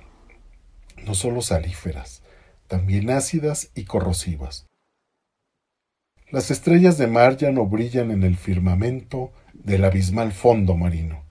No 1.03 1.15
solo 1.15 1.41
salíferas, 1.41 2.21
también 2.67 3.09
ácidas 3.09 3.71
y 3.73 3.85
corrosivas. 3.85 4.67
Las 6.29 6.51
estrellas 6.51 6.99
de 6.99 7.07
mar 7.07 7.35
ya 7.35 7.49
no 7.49 7.65
brillan 7.65 8.11
en 8.11 8.21
el 8.21 8.37
firmamento 8.37 9.31
del 9.55 9.83
abismal 9.83 10.33
fondo 10.33 10.77
marino. 10.77 11.23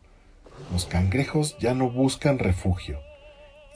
Los 0.72 0.86
cangrejos 0.86 1.56
ya 1.60 1.74
no 1.74 1.92
buscan 1.92 2.40
refugio 2.40 2.98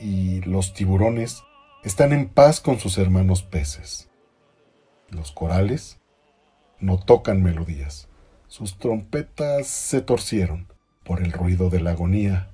y 0.00 0.40
los 0.40 0.74
tiburones 0.74 1.44
están 1.84 2.12
en 2.12 2.28
paz 2.28 2.60
con 2.60 2.80
sus 2.80 2.98
hermanos 2.98 3.44
peces. 3.44 4.08
Los 5.08 5.30
corales 5.30 6.00
no 6.80 6.98
tocan 6.98 7.44
melodías. 7.44 8.08
Sus 8.48 8.76
trompetas 8.76 9.68
se 9.68 10.00
torcieron 10.00 10.66
por 11.04 11.22
el 11.22 11.30
ruido 11.30 11.70
de 11.70 11.80
la 11.80 11.92
agonía. 11.92 12.50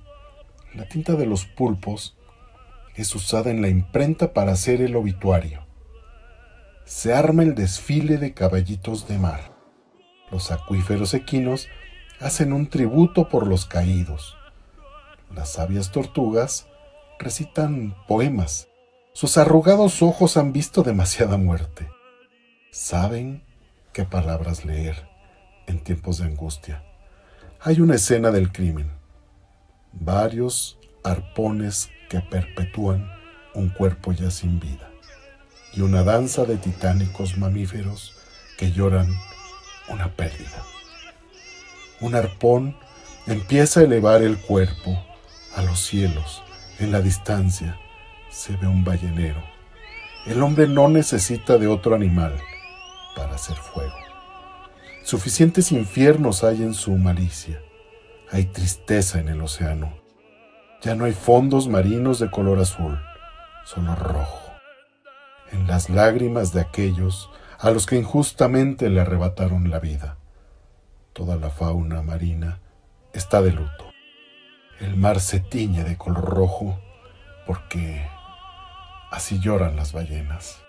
La 0.73 0.89
tinta 0.89 1.13
de 1.13 1.27
los 1.27 1.45
pulpos 1.45 2.17
es 2.95 3.13
usada 3.13 3.51
en 3.51 3.61
la 3.61 3.69
imprenta 3.69 4.33
para 4.33 4.53
hacer 4.53 4.81
el 4.81 4.95
obituario. 4.95 5.65
Se 6.85 7.13
arma 7.13 7.43
el 7.43 7.53
desfile 7.53 8.17
de 8.17 8.33
caballitos 8.33 9.07
de 9.07 9.19
mar. 9.19 9.55
Los 10.31 10.51
acuíferos 10.51 11.13
equinos 11.13 11.67
hacen 12.19 12.53
un 12.53 12.67
tributo 12.67 13.29
por 13.29 13.45
los 13.45 13.65
caídos. 13.65 14.35
Las 15.35 15.53
sabias 15.53 15.91
tortugas 15.91 16.67
recitan 17.19 17.95
poemas. 18.07 18.67
Sus 19.13 19.37
arrugados 19.37 20.01
ojos 20.01 20.37
han 20.37 20.53
visto 20.53 20.81
demasiada 20.81 21.37
muerte. 21.37 21.87
Saben 22.71 23.43
qué 23.93 24.05
palabras 24.05 24.65
leer 24.65 25.07
en 25.67 25.83
tiempos 25.83 26.17
de 26.17 26.25
angustia. 26.25 26.83
Hay 27.61 27.79
una 27.79 27.95
escena 27.95 28.31
del 28.31 28.51
crimen. 28.51 29.02
Varios 29.93 30.77
arpones 31.03 31.89
que 32.09 32.19
perpetúan 32.19 33.11
un 33.53 33.69
cuerpo 33.69 34.11
ya 34.11 34.31
sin 34.31 34.59
vida. 34.59 34.89
Y 35.73 35.81
una 35.81 36.03
danza 36.03 36.45
de 36.45 36.57
titánicos 36.57 37.37
mamíferos 37.37 38.13
que 38.57 38.71
lloran 38.71 39.07
una 39.89 40.09
pérdida. 40.15 40.63
Un 42.01 42.15
arpón 42.15 42.75
empieza 43.27 43.79
a 43.79 43.83
elevar 43.83 44.21
el 44.21 44.37
cuerpo 44.37 45.03
a 45.55 45.61
los 45.61 45.79
cielos. 45.79 46.43
En 46.79 46.91
la 46.91 47.01
distancia 47.01 47.79
se 48.29 48.55
ve 48.57 48.67
un 48.67 48.83
ballenero. 48.83 49.43
El 50.25 50.41
hombre 50.41 50.67
no 50.67 50.89
necesita 50.89 51.57
de 51.57 51.67
otro 51.67 51.95
animal 51.95 52.39
para 53.15 53.35
hacer 53.35 53.55
fuego. 53.55 53.93
Suficientes 55.03 55.71
infiernos 55.71 56.43
hay 56.43 56.63
en 56.63 56.73
su 56.73 56.91
malicia. 56.97 57.61
Hay 58.33 58.45
tristeza 58.45 59.19
en 59.19 59.27
el 59.27 59.39
océano. 59.41 59.93
Ya 60.81 60.95
no 60.95 61.05
hay 61.05 61.11
fondos 61.11 61.67
marinos 61.67 62.17
de 62.17 62.31
color 62.31 62.57
azul, 62.57 62.99
solo 63.63 63.93
rojo. 63.93 64.51
En 65.51 65.67
las 65.67 65.91
lágrimas 65.91 66.51
de 66.51 66.61
aquellos 66.61 67.29
a 67.59 67.69
los 67.69 67.85
que 67.85 67.95
injustamente 67.95 68.89
le 68.89 69.01
arrebataron 69.01 69.69
la 69.69 69.79
vida. 69.79 70.17
Toda 71.13 71.35
la 71.35 71.51
fauna 71.51 72.01
marina 72.01 72.59
está 73.13 73.39
de 73.43 73.51
luto. 73.51 73.91
El 74.79 74.97
mar 74.97 75.19
se 75.19 75.39
tiñe 75.39 75.83
de 75.83 75.95
color 75.95 76.25
rojo 76.25 76.79
porque 77.45 78.03
así 79.11 79.39
lloran 79.39 79.75
las 79.75 79.93
ballenas. 79.93 80.59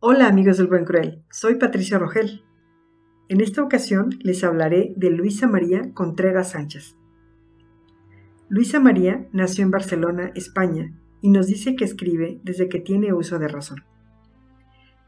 Hola 0.00 0.26
amigos 0.26 0.56
del 0.56 0.66
Buen 0.66 0.84
Cruel, 0.84 1.24
soy 1.30 1.54
Patricia 1.54 1.96
Rogel. 1.96 2.42
En 3.28 3.40
esta 3.40 3.62
ocasión 3.62 4.10
les 4.20 4.44
hablaré 4.44 4.92
de 4.96 5.10
Luisa 5.10 5.46
María 5.46 5.92
Contreras 5.94 6.50
Sánchez. 6.50 6.96
Luisa 8.48 8.80
María 8.80 9.26
nació 9.32 9.64
en 9.64 9.70
Barcelona, 9.70 10.32
España, 10.34 10.92
y 11.22 11.30
nos 11.30 11.46
dice 11.46 11.76
que 11.76 11.84
escribe 11.84 12.40
desde 12.42 12.68
que 12.68 12.80
tiene 12.80 13.12
uso 13.12 13.38
de 13.38 13.48
razón. 13.48 13.84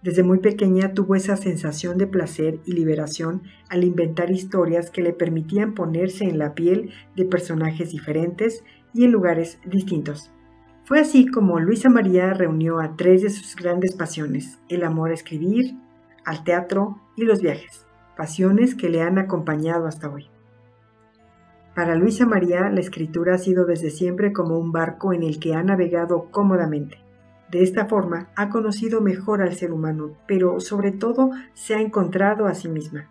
Desde 0.03 0.22
muy 0.22 0.38
pequeña 0.38 0.92
tuvo 0.92 1.16
esa 1.16 1.37
sensación 1.37 1.98
de 1.98 2.07
placer 2.07 2.61
y 2.66 2.72
liberación 2.72 3.42
al 3.68 3.85
inventar 3.85 4.31
historias 4.31 4.90
que 4.90 5.03
le 5.03 5.12
permitían 5.12 5.74
ponerse 5.74 6.24
en 6.24 6.38
la 6.38 6.55
piel 6.55 6.90
de 7.16 7.24
personajes 7.24 7.90
diferentes 7.90 8.62
y 8.92 9.05
en 9.05 9.12
lugares 9.12 9.59
distintos. 9.64 10.31
Fue 10.85 11.00
así 11.00 11.27
como 11.27 11.59
Luisa 11.59 11.88
María 11.88 12.35
reunió 12.35 12.81
a 12.81 12.96
tres 12.96 13.22
de 13.22 13.31
sus 13.31 13.57
grandes 13.57 13.94
pasiones, 13.94 14.59
el 14.68 14.85
amor 14.85 15.11
a 15.11 15.14
escribir, 15.14 15.74
al 16.27 16.44
teatro 16.44 17.00
y 17.16 17.24
los 17.24 17.40
viajes, 17.40 17.87
pasiones 18.16 18.74
que 18.74 18.88
le 18.88 19.03
han 19.03 19.18
acompañado 19.18 19.87
hasta 19.87 20.09
hoy. 20.09 20.29
Para 21.74 21.96
Luisa 21.96 22.24
María, 22.24 22.70
la 22.70 22.81
escritura 22.81 23.35
ha 23.35 23.38
sido 23.38 23.64
desde 23.64 23.90
siempre 23.90 24.33
como 24.33 24.59
un 24.59 24.70
barco 24.70 25.12
en 25.12 25.24
el 25.24 25.40
que 25.40 25.55
ha 25.55 25.62
navegado 25.62 26.31
cómodamente. 26.31 26.98
De 27.50 27.62
esta 27.62 27.87
forma, 27.87 28.29
ha 28.37 28.48
conocido 28.48 29.00
mejor 29.00 29.42
al 29.42 29.55
ser 29.55 29.72
humano, 29.72 30.12
pero 30.27 30.61
sobre 30.61 30.92
todo 30.92 31.31
se 31.53 31.74
ha 31.74 31.81
encontrado 31.81 32.46
a 32.46 32.55
sí 32.55 32.68
misma. 32.68 33.11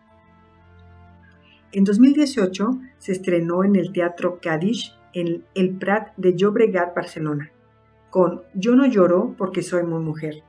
En 1.73 1.83
2018 1.83 2.79
se 2.99 3.11
estrenó 3.11 3.63
en 3.63 3.75
el 3.75 3.91
Teatro 3.91 4.39
Cádiz 4.41 4.93
en 5.13 5.45
el 5.55 5.77
Prat 5.77 6.15
de 6.17 6.35
Llobregat, 6.35 6.95
Barcelona, 6.95 7.51
con 8.09 8.43
Yo 8.53 8.75
no 8.75 8.85
lloro 8.85 9.35
porque 9.37 9.61
soy 9.61 9.83
muy 9.83 10.01
mujer, 10.01 10.43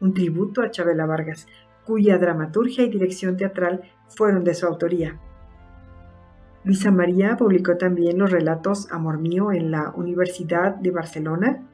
un 0.00 0.14
tributo 0.14 0.62
a 0.62 0.70
Chabela 0.70 1.06
Vargas, 1.06 1.46
cuya 1.90 2.18
dramaturgia 2.18 2.84
y 2.84 2.88
dirección 2.88 3.36
teatral 3.36 3.82
fueron 4.06 4.44
de 4.44 4.54
su 4.54 4.64
autoría. 4.64 5.18
Luisa 6.62 6.92
María 6.92 7.36
publicó 7.36 7.76
también 7.78 8.16
los 8.16 8.30
relatos 8.30 8.92
Amor 8.92 9.18
mío 9.18 9.50
en 9.50 9.72
la 9.72 9.90
Universidad 9.96 10.76
de 10.76 10.92
Barcelona, 10.92 11.66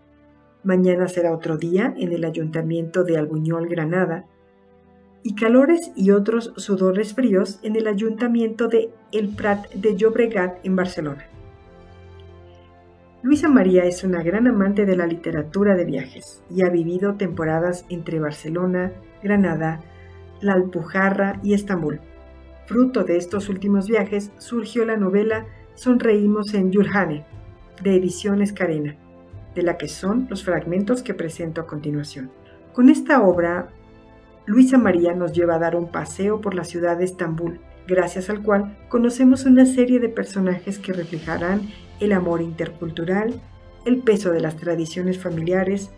Mañana 0.64 1.06
será 1.06 1.32
otro 1.32 1.58
día 1.58 1.92
en 1.98 2.12
el 2.12 2.24
Ayuntamiento 2.24 3.04
de 3.04 3.18
Albuñol, 3.18 3.68
Granada, 3.68 4.24
y 5.22 5.34
Calores 5.34 5.92
y 5.94 6.12
otros 6.12 6.54
sudores 6.56 7.12
fríos 7.12 7.60
en 7.62 7.76
el 7.76 7.86
Ayuntamiento 7.86 8.68
de 8.68 8.90
El 9.12 9.28
Prat 9.28 9.70
de 9.74 9.96
Llobregat 9.96 10.64
en 10.64 10.76
Barcelona. 10.76 11.26
Luisa 13.22 13.48
María 13.48 13.84
es 13.84 14.02
una 14.02 14.22
gran 14.22 14.46
amante 14.48 14.86
de 14.86 14.96
la 14.96 15.06
literatura 15.06 15.76
de 15.76 15.84
viajes 15.84 16.42
y 16.48 16.62
ha 16.62 16.70
vivido 16.70 17.14
temporadas 17.14 17.84
entre 17.88 18.18
Barcelona, 18.18 18.92
Granada, 19.22 19.82
La 20.40 20.52
Alpujarra 20.52 21.40
y 21.42 21.54
Estambul. 21.54 22.00
Fruto 22.66 23.04
de 23.04 23.16
estos 23.16 23.48
últimos 23.48 23.86
viajes 23.88 24.32
surgió 24.38 24.84
la 24.84 24.96
novela 24.96 25.46
Sonreímos 25.74 26.52
en 26.54 26.72
Yulhane, 26.72 27.24
de 27.82 27.96
Ediciones 27.96 28.52
Carena, 28.52 28.96
de 29.54 29.62
la 29.62 29.76
que 29.76 29.88
son 29.88 30.26
los 30.28 30.44
fragmentos 30.44 31.02
que 31.02 31.14
presento 31.14 31.60
a 31.60 31.66
continuación. 31.66 32.30
Con 32.72 32.88
esta 32.88 33.22
obra, 33.22 33.68
Luisa 34.46 34.78
María 34.78 35.14
nos 35.14 35.32
lleva 35.32 35.56
a 35.56 35.58
dar 35.58 35.76
un 35.76 35.90
paseo 35.90 36.40
por 36.40 36.54
la 36.54 36.64
ciudad 36.64 36.98
de 36.98 37.04
Estambul, 37.04 37.60
gracias 37.86 38.28
al 38.30 38.42
cual 38.42 38.76
conocemos 38.88 39.44
una 39.44 39.64
serie 39.64 40.00
de 40.00 40.08
personajes 40.08 40.78
que 40.78 40.92
reflejarán 40.92 41.62
el 42.00 42.12
amor 42.12 42.42
intercultural, 42.42 43.40
el 43.84 43.98
peso 44.02 44.30
de 44.30 44.40
las 44.40 44.56
tradiciones 44.56 45.18
familiares, 45.18 45.90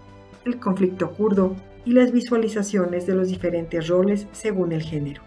el 0.44 0.60
conflicto 0.60 1.12
kurdo 1.12 1.56
y 1.88 1.92
las 1.92 2.12
visualizaciones 2.12 3.06
de 3.06 3.14
los 3.14 3.28
diferentes 3.28 3.88
roles 3.88 4.26
según 4.32 4.72
el 4.72 4.82
género. 4.82 5.22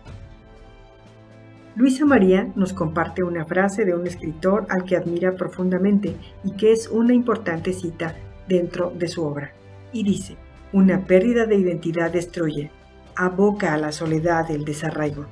Luisa 1.75 2.05
María 2.05 2.51
nos 2.55 2.71
comparte 2.71 3.23
una 3.23 3.45
frase 3.45 3.83
de 3.83 3.95
un 3.95 4.05
escritor 4.05 4.67
al 4.69 4.83
que 4.83 4.95
admira 4.95 5.35
profundamente 5.35 6.15
y 6.43 6.51
que 6.51 6.71
es 6.71 6.87
una 6.87 7.15
importante 7.15 7.73
cita 7.73 8.15
dentro 8.47 8.93
de 8.95 9.07
su 9.07 9.23
obra. 9.23 9.53
Y 9.91 10.03
dice, 10.03 10.37
una 10.71 11.07
pérdida 11.07 11.47
de 11.47 11.55
identidad 11.55 12.11
destruye, 12.11 12.69
aboca 13.15 13.73
a 13.73 13.77
la 13.77 13.91
soledad 13.91 14.47
del 14.47 14.63
desarraigo. 14.63 15.25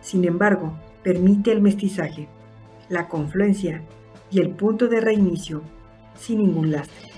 Sin 0.00 0.24
embargo, 0.24 0.78
permite 1.02 1.50
el 1.50 1.62
mestizaje, 1.62 2.28
la 2.88 3.08
confluencia 3.08 3.82
y 4.30 4.38
el 4.38 4.50
punto 4.50 4.86
de 4.86 5.00
reinicio 5.00 5.62
sin 6.14 6.38
ningún 6.38 6.70
lastre. 6.70 7.08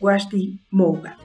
Washti 0.00 0.60
Mouga. 0.70 1.18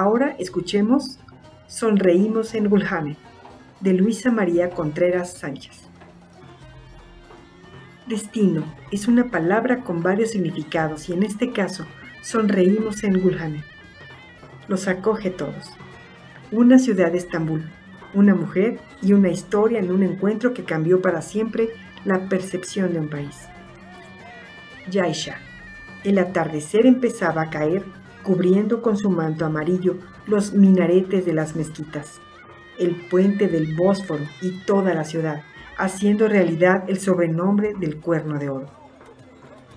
Ahora 0.00 0.36
escuchemos 0.38 1.18
Sonreímos 1.66 2.54
en 2.54 2.68
Gulhane 2.68 3.16
de 3.80 3.94
Luisa 3.94 4.30
María 4.30 4.70
Contreras 4.70 5.32
Sánchez. 5.32 5.88
Destino 8.06 8.62
es 8.92 9.08
una 9.08 9.24
palabra 9.24 9.82
con 9.82 10.00
varios 10.00 10.30
significados 10.30 11.08
y 11.08 11.14
en 11.14 11.24
este 11.24 11.50
caso 11.50 11.84
sonreímos 12.22 13.02
en 13.02 13.20
Gulhane. 13.20 13.64
Los 14.68 14.86
acoge 14.86 15.30
todos. 15.30 15.72
Una 16.52 16.78
ciudad 16.78 17.10
de 17.10 17.18
Estambul, 17.18 17.68
una 18.14 18.36
mujer 18.36 18.78
y 19.02 19.14
una 19.14 19.30
historia 19.30 19.80
en 19.80 19.90
un 19.90 20.04
encuentro 20.04 20.54
que 20.54 20.62
cambió 20.62 21.02
para 21.02 21.22
siempre 21.22 21.70
la 22.04 22.28
percepción 22.28 22.92
de 22.92 23.00
un 23.00 23.10
país. 23.10 23.48
Yaisha. 24.88 25.40
El 26.04 26.18
atardecer 26.18 26.86
empezaba 26.86 27.42
a 27.42 27.50
caer, 27.50 27.82
cubriendo 28.28 28.82
con 28.82 28.96
su 28.98 29.10
manto 29.10 29.46
amarillo 29.46 29.96
los 30.26 30.52
minaretes 30.52 31.24
de 31.24 31.32
las 31.32 31.56
mezquitas 31.56 32.20
el 32.78 32.94
puente 32.94 33.48
del 33.48 33.74
Bósforo 33.74 34.24
y 34.40 34.52
toda 34.64 34.94
la 34.94 35.04
ciudad, 35.04 35.42
haciendo 35.76 36.28
realidad 36.28 36.84
el 36.88 37.00
sobrenombre 37.00 37.74
del 37.74 38.00
Cuerno 38.00 38.38
de 38.38 38.48
Oro. 38.48 38.66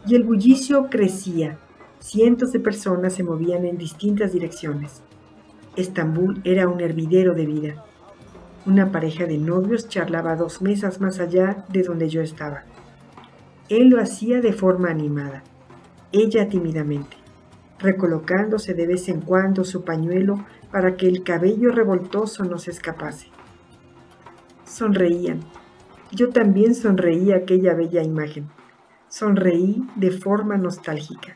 Y 0.06 0.16
el 0.16 0.24
bullicio 0.24 0.88
crecía. 0.90 1.58
Cientos 2.00 2.52
de 2.52 2.60
personas 2.60 3.14
se 3.14 3.24
movían 3.24 3.66
en 3.66 3.78
distintas 3.78 4.34
direcciones. 4.34 5.02
Estambul 5.76 6.42
era 6.44 6.68
un 6.68 6.82
hervidero 6.82 7.34
de 7.34 7.46
vida. 7.46 7.86
Una 8.66 8.92
pareja 8.92 9.26
de 9.26 9.38
novios 9.38 9.88
charlaba 9.88 10.36
dos 10.36 10.62
mesas 10.62 11.02
más 11.02 11.20
allá 11.20 11.66
de 11.70 11.84
donde 11.84 12.10
yo 12.10 12.22
estaba. 12.22 12.64
Él 13.70 13.90
lo 13.90 14.02
hacía 14.02 14.42
de 14.42 14.54
forma 14.54 14.90
animada, 14.90 15.44
ella 16.12 16.50
tímidamente, 16.50 17.16
recolocándose 17.82 18.74
de 18.74 18.88
vez 18.88 19.10
en 19.10 19.22
cuando 19.22 19.64
su 19.64 19.84
pañuelo 19.84 20.46
para 20.72 20.96
que 20.96 21.08
el 21.08 21.24
cabello 21.24 21.72
revoltoso 21.72 22.44
no 22.44 22.58
se 22.58 22.72
escapase. 22.72 23.28
Sonreían. 24.66 25.42
Yo 26.12 26.30
también 26.30 26.76
sonreí 26.76 27.32
aquella 27.32 27.74
bella 27.74 28.04
imagen. 28.04 28.50
Sonreí 29.10 29.84
de 29.96 30.12
forma 30.12 30.58
nostálgica. 30.58 31.36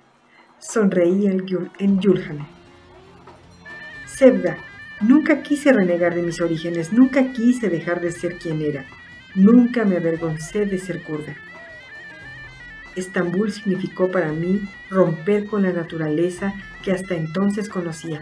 Sonreí 0.59 1.27
en 1.27 1.99
Yulhane. 1.99 2.45
Sebda, 4.05 4.57
nunca 5.01 5.43
quise 5.43 5.73
renegar 5.73 6.15
de 6.15 6.21
mis 6.21 6.39
orígenes, 6.39 6.93
nunca 6.93 7.33
quise 7.33 7.69
dejar 7.69 7.99
de 7.99 8.11
ser 8.11 8.37
quien 8.37 8.61
era, 8.61 8.85
nunca 9.35 9.83
me 9.83 9.97
avergoncé 9.97 10.65
de 10.65 10.77
ser 10.77 11.03
kurda. 11.03 11.35
Estambul 12.95 13.51
significó 13.51 14.09
para 14.09 14.31
mí 14.31 14.61
romper 14.89 15.45
con 15.45 15.63
la 15.63 15.73
naturaleza 15.73 16.53
que 16.83 16.91
hasta 16.91 17.15
entonces 17.15 17.69
conocía 17.69 18.21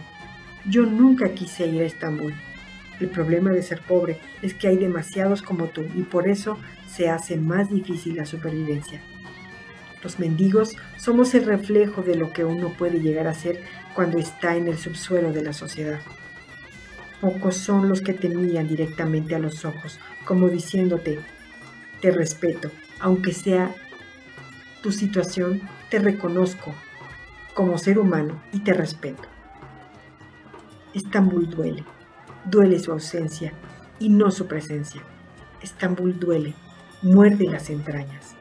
yo 0.66 0.86
nunca 0.86 1.34
quise 1.34 1.68
ir 1.68 1.82
a 1.82 1.86
Estambul. 1.86 2.34
El 3.00 3.10
problema 3.10 3.52
de 3.52 3.64
ser 3.64 3.82
pobre 3.82 4.20
es 4.42 4.54
que 4.54 4.68
hay 4.68 4.78
demasiados 4.78 5.42
como 5.42 5.68
tú 5.68 5.84
y 5.96 6.04
por 6.04 6.28
eso 6.28 6.58
se 6.88 7.10
hace 7.10 7.38
más 7.38 7.70
difícil 7.70 8.16
la 8.16 8.26
supervivencia. 8.26 9.02
Los 10.02 10.20
mendigos 10.20 10.76
somos 10.98 11.34
el 11.34 11.46
reflejo 11.46 12.02
de 12.02 12.16
lo 12.16 12.32
que 12.32 12.44
uno 12.44 12.74
puede 12.74 13.00
llegar 13.00 13.28
a 13.28 13.34
ser 13.34 13.62
cuando 13.94 14.20
está 14.20 14.56
en 14.56 14.68
el 14.68 14.78
subsuelo 14.78 15.32
de 15.32 15.44
la 15.44 15.54
sociedad. 15.54 16.02
Pocos 17.20 17.56
son 17.56 17.88
los 17.88 18.02
que 18.02 18.14
te 18.14 18.30
miran 18.30 18.68
directamente 18.68 19.34
a 19.34 19.40
los 19.40 19.64
ojos, 19.64 20.00
como 20.26 20.50
diciéndote, 20.50 21.20
te 22.02 22.12
respeto, 22.12 22.70
aunque 23.00 23.32
sea 23.32 23.74
tu 24.84 24.92
situación, 24.92 25.62
te 25.90 25.98
reconozco 25.98 26.76
como 27.54 27.78
ser 27.78 27.98
humano 27.98 28.44
y 28.52 28.60
te 28.60 28.74
respeto. 28.74 29.24
Estambul 30.94 31.50
duele, 31.50 31.86
duele 32.44 32.78
su 32.80 32.92
ausencia 32.92 33.54
y 33.98 34.10
no 34.10 34.30
su 34.30 34.46
presencia. 34.46 35.02
Estambul 35.62 36.20
duele, 36.20 36.54
muerde 37.02 37.46
las 37.46 37.70
entrañas. 37.70 38.36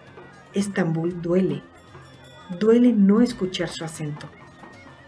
Estambul 0.52 1.22
duele, 1.22 1.62
duele 2.59 2.92
no 2.92 3.20
escuchar 3.20 3.68
su 3.68 3.85
acento, 3.85 4.28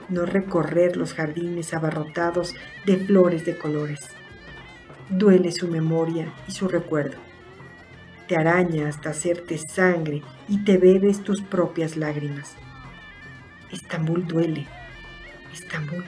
no 0.09 0.27
recorrer 0.27 0.97
los 0.97 1.15
jardines 1.15 1.75
abarrotados 1.75 2.55
de 2.87 2.97
flores 2.97 3.45
de 3.45 3.59
colores. 3.59 4.07
Duele 5.11 5.51
su 5.51 5.67
memoria 5.67 6.33
y 6.47 6.53
su 6.53 6.69
recuerdo. 6.69 7.34
Te 8.29 8.37
araña 8.37 8.89
hasta 8.89 9.11
hacerte 9.11 9.59
sangre 9.59 10.23
y 10.49 10.65
te 10.65 10.79
bebes 10.79 11.23
tus 11.23 11.43
propias 11.43 11.97
lágrimas. 11.97 12.55
Estambul 13.71 14.27
duele, 14.27 14.67
Estambul 15.53 16.05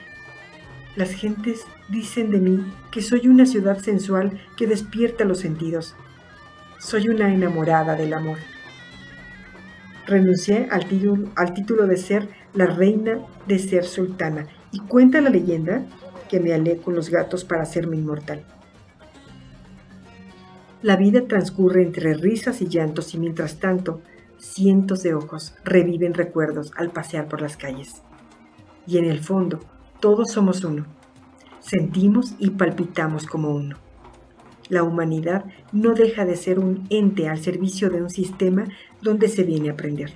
las 0.97 1.11
gentes 1.11 1.67
dicen 1.89 2.31
de 2.31 2.39
mí 2.39 2.73
que 2.91 3.03
soy 3.03 3.27
una 3.27 3.45
ciudad 3.45 3.77
sensual 3.77 4.41
que 4.57 4.65
despierta 4.65 5.25
los 5.25 5.37
sentidos. 5.37 5.95
Soy 6.79 7.07
una 7.07 7.31
enamorada 7.31 7.95
del 7.95 8.15
amor. 8.15 8.39
Renuncié 10.07 10.67
al, 10.71 10.87
título, 10.87 11.85
de 11.85 11.97
ser 11.97 12.27
la 12.55 12.65
reina 12.65 13.19
de 13.47 13.59
ser 13.59 13.85
sultana 13.85 14.47
y 14.71 14.79
cuenta 14.79 15.21
la 15.21 15.29
leyenda 15.29 15.85
que 16.29 16.39
me 16.39 16.51
alé 16.51 16.77
con 16.77 16.95
los 16.95 17.11
gatos 17.11 17.45
para 17.45 17.61
hacerme 17.61 17.97
inmortal. 17.97 18.43
La 20.83 20.95
vida 20.95 21.27
transcurre 21.27 21.81
entre 21.81 22.13
risas 22.13 22.61
y 22.61 22.67
llantos 22.67 23.15
y 23.15 23.17
mientras 23.17 23.59
tanto 23.59 24.01
cientos 24.37 25.01
de 25.01 25.15
ojos 25.15 25.55
reviven 25.63 26.13
recuerdos 26.13 26.71
al 26.77 26.91
pasear 26.91 27.27
por 27.27 27.41
las 27.41 27.57
calles. 27.57 28.03
Y 28.85 28.99
en 28.99 29.05
el 29.05 29.19
fondo, 29.19 29.59
todos 29.99 30.31
somos 30.31 30.63
uno. 30.63 30.85
Sentimos 31.59 32.35
y 32.37 32.51
palpitamos 32.51 33.25
como 33.25 33.49
uno. 33.49 33.77
La 34.69 34.83
humanidad 34.83 35.45
no 35.71 35.93
deja 35.93 36.25
de 36.25 36.35
ser 36.35 36.59
un 36.59 36.85
ente 36.91 37.27
al 37.27 37.39
servicio 37.39 37.89
de 37.89 38.03
un 38.03 38.11
sistema 38.11 38.65
donde 39.01 39.29
se 39.29 39.43
viene 39.43 39.69
a 39.69 39.73
aprender, 39.73 40.13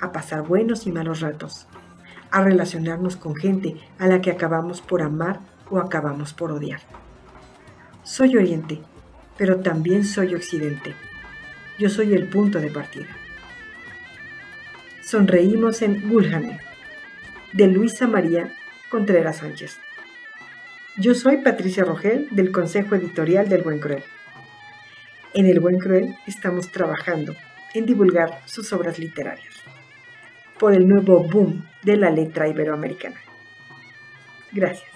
a 0.00 0.10
pasar 0.10 0.46
buenos 0.46 0.86
y 0.86 0.92
malos 0.92 1.20
ratos, 1.20 1.66
a 2.30 2.42
relacionarnos 2.42 3.16
con 3.16 3.34
gente 3.34 3.76
a 3.98 4.06
la 4.06 4.22
que 4.22 4.30
acabamos 4.30 4.80
por 4.80 5.02
amar 5.02 5.40
o 5.70 5.78
acabamos 5.78 6.32
por 6.32 6.50
odiar. 6.50 6.80
Soy 8.04 8.36
Oriente, 8.36 8.80
pero 9.36 9.60
también 9.60 10.04
soy 10.04 10.34
Occidente. 10.34 10.94
Yo 11.78 11.88
soy 11.90 12.14
el 12.14 12.28
punto 12.28 12.60
de 12.60 12.70
partida. 12.70 13.08
Sonreímos 15.02 15.82
en 15.82 16.08
Gulhane, 16.08 16.60
de 17.52 17.66
Luisa 17.66 18.06
María 18.06 18.54
Contreras 18.90 19.38
Sánchez. 19.38 19.78
Yo 20.96 21.14
soy 21.14 21.38
Patricia 21.38 21.84
Rogel 21.84 22.28
del 22.30 22.52
Consejo 22.52 22.94
Editorial 22.94 23.48
del 23.48 23.62
Buen 23.62 23.80
Cruel. 23.80 24.04
En 25.32 25.46
El 25.46 25.58
Buen 25.58 25.78
Cruel 25.78 26.14
estamos 26.26 26.70
trabajando 26.70 27.34
en 27.74 27.86
divulgar 27.86 28.40
sus 28.46 28.72
obras 28.72 29.00
literarias 29.00 29.54
por 30.58 30.72
el 30.72 30.86
nuevo 30.86 31.24
boom 31.24 31.66
de 31.82 31.96
la 31.96 32.10
letra 32.10 32.48
iberoamericana. 32.48 33.20
Gracias. 34.52 34.88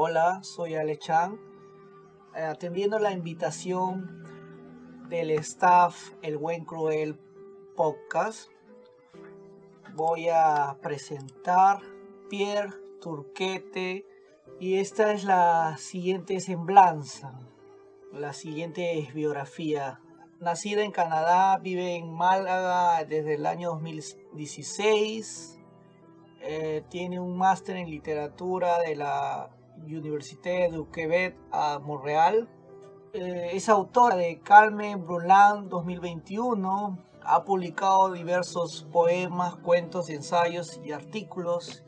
Hola, 0.00 0.44
soy 0.44 0.76
Ale 0.76 0.96
Chan, 0.96 1.40
eh, 2.36 2.42
atendiendo 2.42 3.00
la 3.00 3.10
invitación 3.10 4.22
del 5.08 5.32
staff 5.32 6.12
El 6.22 6.38
Buen 6.38 6.64
Cruel 6.64 7.18
Podcast 7.74 8.48
voy 9.96 10.28
a 10.28 10.78
presentar 10.80 11.80
Pierre 12.30 12.74
Turquete 13.00 14.06
y 14.60 14.76
esta 14.76 15.10
es 15.10 15.24
la 15.24 15.76
siguiente 15.78 16.38
semblanza, 16.38 17.36
la 18.12 18.34
siguiente 18.34 19.10
biografía. 19.12 20.00
Nacida 20.38 20.84
en 20.84 20.92
Canadá, 20.92 21.58
vive 21.58 21.96
en 21.96 22.14
Málaga 22.14 23.04
desde 23.04 23.34
el 23.34 23.46
año 23.46 23.70
2016. 23.70 25.58
Eh, 26.42 26.84
tiene 26.88 27.18
un 27.18 27.36
máster 27.36 27.76
en 27.78 27.90
literatura 27.90 28.78
de 28.78 28.94
la 28.94 29.57
Université 29.86 30.68
du 30.70 30.90
Québec 30.90 31.36
a 31.52 31.78
Montreal. 31.78 32.48
Eh, 33.12 33.50
es 33.52 33.68
autora 33.68 34.16
de 34.16 34.40
Carmen 34.40 35.06
Brulán 35.06 35.68
2021, 35.68 36.98
ha 37.22 37.44
publicado 37.44 38.12
diversos 38.12 38.86
poemas, 38.92 39.56
cuentos, 39.56 40.10
ensayos 40.10 40.80
y 40.84 40.92
artículos 40.92 41.84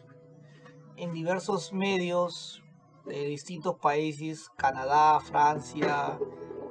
en 0.97 1.13
diversos 1.13 1.73
medios 1.73 2.63
de 3.07 3.25
distintos 3.25 3.77
países, 3.77 4.49
Canadá, 4.57 5.21
Francia, 5.21 6.19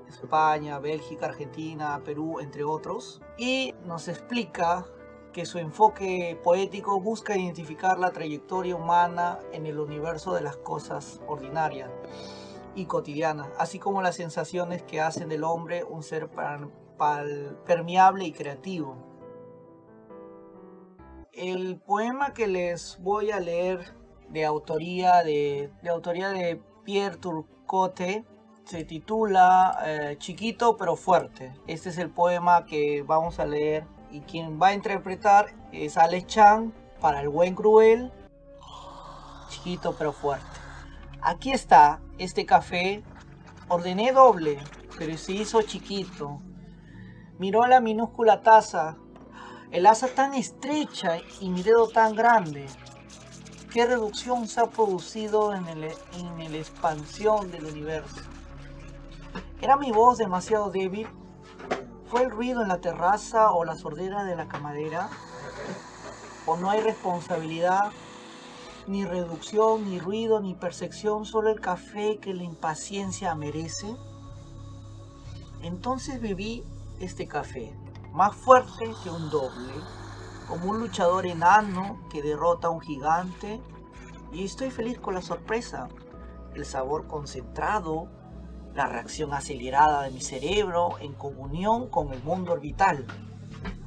España, 0.07 0.79
Bélgica, 0.79 1.27
Argentina, 1.27 2.01
Perú, 2.03 2.39
entre 2.39 2.63
otros. 2.63 3.21
Y 3.37 3.73
nos 3.85 4.07
explica 4.07 4.85
que 5.33 5.45
su 5.45 5.59
enfoque 5.59 6.39
poético 6.43 6.99
busca 6.99 7.37
identificar 7.37 7.99
la 7.99 8.11
trayectoria 8.11 8.75
humana 8.75 9.39
en 9.51 9.65
el 9.65 9.79
universo 9.79 10.33
de 10.33 10.41
las 10.41 10.57
cosas 10.57 11.21
ordinarias 11.27 11.89
y 12.75 12.85
cotidianas, 12.85 13.49
así 13.57 13.79
como 13.79 14.01
las 14.01 14.15
sensaciones 14.15 14.83
que 14.83 15.01
hacen 15.01 15.29
del 15.29 15.43
hombre 15.43 15.83
un 15.83 16.03
ser 16.03 16.29
permeable 17.65 18.25
y 18.25 18.31
creativo. 18.31 18.97
El 21.31 21.79
poema 21.79 22.33
que 22.33 22.47
les 22.47 22.97
voy 23.01 23.31
a 23.31 23.39
leer 23.39 23.93
de 24.29 24.45
autoría 24.45 25.23
de, 25.23 25.71
autoría 25.89 26.29
de 26.29 26.61
Pierre 26.83 27.17
Turcotte 27.17 28.25
se 28.65 28.83
titula 28.83 29.79
eh, 29.85 30.15
Chiquito 30.19 30.77
pero 30.77 30.95
fuerte. 30.95 31.53
Este 31.67 31.89
es 31.89 31.97
el 31.97 32.09
poema 32.09 32.65
que 32.65 33.03
vamos 33.03 33.39
a 33.39 33.45
leer 33.45 33.85
y 34.11 34.21
quien 34.21 34.59
va 34.61 34.67
a 34.67 34.73
interpretar 34.73 35.53
es 35.71 35.97
Alex 35.97 36.27
Chan 36.27 36.73
para 36.99 37.21
el 37.21 37.29
buen 37.29 37.55
cruel. 37.55 38.11
Chiquito 39.49 39.95
pero 39.97 40.13
fuerte. 40.13 40.45
Aquí 41.21 41.51
está 41.51 41.99
este 42.17 42.45
café. 42.45 43.03
Ordené 43.67 44.11
doble, 44.11 44.57
pero 44.97 45.17
se 45.17 45.33
hizo 45.33 45.61
chiquito. 45.61 46.41
Miró 47.37 47.67
la 47.67 47.79
minúscula 47.79 48.41
taza, 48.41 48.97
el 49.71 49.85
asa 49.85 50.07
tan 50.07 50.33
estrecha 50.33 51.17
y 51.39 51.49
mi 51.49 51.61
dedo 51.61 51.87
tan 51.87 52.15
grande. 52.15 52.67
¿Qué 53.71 53.85
reducción 53.85 54.47
se 54.47 54.61
ha 54.61 54.65
producido 54.65 55.53
en, 55.53 55.67
el, 55.67 55.83
en 55.83 56.51
la 56.51 56.57
expansión 56.57 57.51
del 57.51 57.65
universo? 57.65 58.21
¿Era 59.61 59.77
mi 59.77 59.91
voz 59.91 60.17
demasiado 60.17 60.71
débil? 60.71 61.07
¿Fue 62.09 62.23
el 62.23 62.31
ruido 62.31 62.63
en 62.63 62.69
la 62.69 62.79
terraza 62.81 63.51
o 63.51 63.63
la 63.63 63.75
sordera 63.75 64.23
de 64.23 64.35
la 64.35 64.47
camadera? 64.47 65.09
¿O 66.47 66.57
no 66.57 66.71
hay 66.71 66.81
responsabilidad, 66.81 67.91
ni 68.87 69.05
reducción, 69.05 69.85
ni 69.85 69.99
ruido, 69.99 70.39
ni 70.39 70.55
percepción, 70.55 71.25
solo 71.25 71.51
el 71.51 71.61
café 71.61 72.17
que 72.17 72.33
la 72.33 72.41
impaciencia 72.41 73.35
merece? 73.35 73.95
Entonces 75.61 76.19
bebí 76.19 76.63
este 76.99 77.27
café, 77.27 77.77
más 78.11 78.35
fuerte 78.35 78.91
que 79.03 79.11
un 79.11 79.29
doble, 79.29 79.73
como 80.47 80.71
un 80.71 80.79
luchador 80.79 81.27
enano 81.27 81.99
que 82.09 82.23
derrota 82.23 82.69
a 82.69 82.71
un 82.71 82.81
gigante, 82.81 83.61
y 84.31 84.45
estoy 84.45 84.71
feliz 84.71 84.97
con 84.97 85.13
la 85.13 85.21
sorpresa, 85.21 85.89
el 86.55 86.65
sabor 86.65 87.05
concentrado, 87.05 88.07
la 88.73 88.87
reacción 88.87 89.33
acelerada 89.33 90.03
de 90.03 90.11
mi 90.11 90.21
cerebro 90.21 90.97
en 90.99 91.13
comunión 91.13 91.89
con 91.89 92.13
el 92.13 92.23
mundo 92.23 92.53
orbital. 92.53 93.05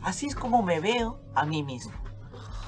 Así 0.02 0.26
es 0.26 0.34
como 0.34 0.62
me 0.62 0.80
veo 0.80 1.20
a 1.34 1.44
mí 1.44 1.62
mismo. 1.62 1.92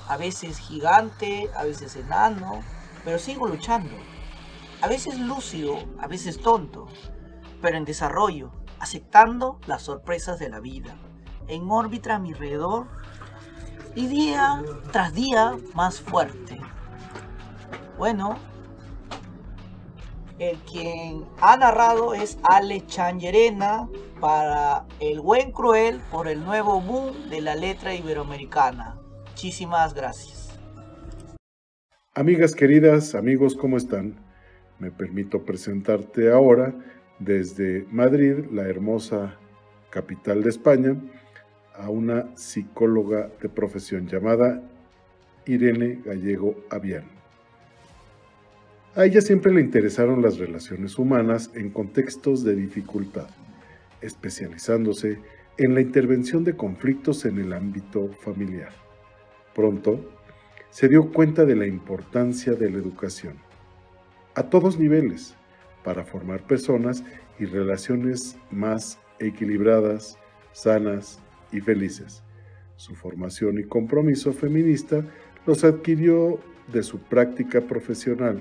A 0.09 0.17
veces 0.17 0.59
gigante, 0.59 1.51
a 1.57 1.65
veces 1.65 1.97
enano, 1.97 2.63
pero 3.05 3.19
sigo 3.19 3.47
luchando. 3.47 3.95
A 4.81 4.89
veces 4.89 5.19
lúcido, 5.19 5.77
a 5.99 6.07
veces 6.07 6.41
tonto, 6.41 6.87
pero 7.63 7.77
en 7.77 7.85
desarrollo, 7.85 8.51
aceptando 8.79 9.59
las 9.67 9.83
sorpresas 9.83 10.39
de 10.39 10.51
la 10.51 10.61
vida, 10.61 10.95
en 11.49 11.71
órbita 11.71 12.17
a 12.17 12.19
mi 12.19 12.33
alrededor 12.33 12.89
y 13.95 14.07
día 14.07 14.63
tras 14.93 15.15
día 15.15 15.57
más 15.75 16.01
fuerte. 16.01 16.61
Bueno, 17.97 18.37
el 20.39 20.57
quien 20.59 21.25
ha 21.41 21.57
narrado 21.57 22.15
es 22.15 22.39
Ale 22.43 22.85
Changerena 22.87 23.89
para 24.21 24.87
El 25.01 25.21
Buen 25.21 25.53
Cruel 25.53 26.01
por 26.11 26.29
el 26.29 26.45
nuevo 26.45 26.81
boom 26.81 27.31
de 27.31 27.41
la 27.41 27.55
letra 27.55 27.95
iberoamericana. 27.95 28.97
Muchísimas 29.31 29.95
gracias. 29.95 30.59
Amigas 32.15 32.55
queridas, 32.55 33.15
amigos, 33.15 33.57
¿cómo 33.57 33.77
están? 33.77 34.17
Me 34.79 34.91
permito 34.91 35.45
presentarte 35.45 36.31
ahora 36.31 36.75
desde 37.19 37.87
Madrid, 37.91 38.45
la 38.53 38.63
hermosa 38.63 39.37
capital 39.91 40.43
de 40.43 40.51
España, 40.51 40.97
a 41.75 41.91
una 41.91 42.37
psicóloga 42.37 43.31
de 43.41 43.49
profesión 43.49 44.07
llamada 44.07 44.63
Irene 45.47 46.01
Gallego 46.05 46.55
Avian. 46.71 47.14
A 48.97 49.05
ella 49.05 49.21
siempre 49.21 49.53
le 49.53 49.61
interesaron 49.61 50.23
las 50.23 50.39
relaciones 50.39 51.01
humanas 51.01 51.51
en 51.55 51.71
contextos 51.71 52.45
de 52.45 52.55
dificultad, 52.55 53.27
especializándose 54.01 55.19
en 55.59 55.75
la 55.75 55.81
intervención 55.81 56.45
de 56.45 56.55
conflictos 56.55 57.25
en 57.25 57.39
el 57.39 57.53
ámbito 57.53 58.13
familiar. 58.21 58.71
Pronto, 59.53 59.99
se 60.71 60.87
dio 60.87 61.13
cuenta 61.13 61.45
de 61.45 61.57
la 61.57 61.67
importancia 61.67 62.53
de 62.53 62.71
la 62.71 62.79
educación, 62.79 63.35
a 64.37 64.45
todos 64.45 64.79
niveles, 64.79 65.35
para 65.83 66.05
formar 66.05 66.47
personas 66.47 67.03
y 67.41 67.47
relaciones 67.47 68.37
más 68.53 69.01
equilibradas, 69.19 70.19
sanas 70.53 71.19
y 71.51 71.61
felices. 71.61 72.23
Su 72.77 72.95
formación 72.95 73.59
y 73.59 73.65
compromiso 73.65 74.33
feminista 74.33 75.05
los 75.47 75.65
adquirió 75.65 76.39
de 76.73 76.85
su 76.85 77.01
práctica 77.01 77.61
profesional, 77.61 78.41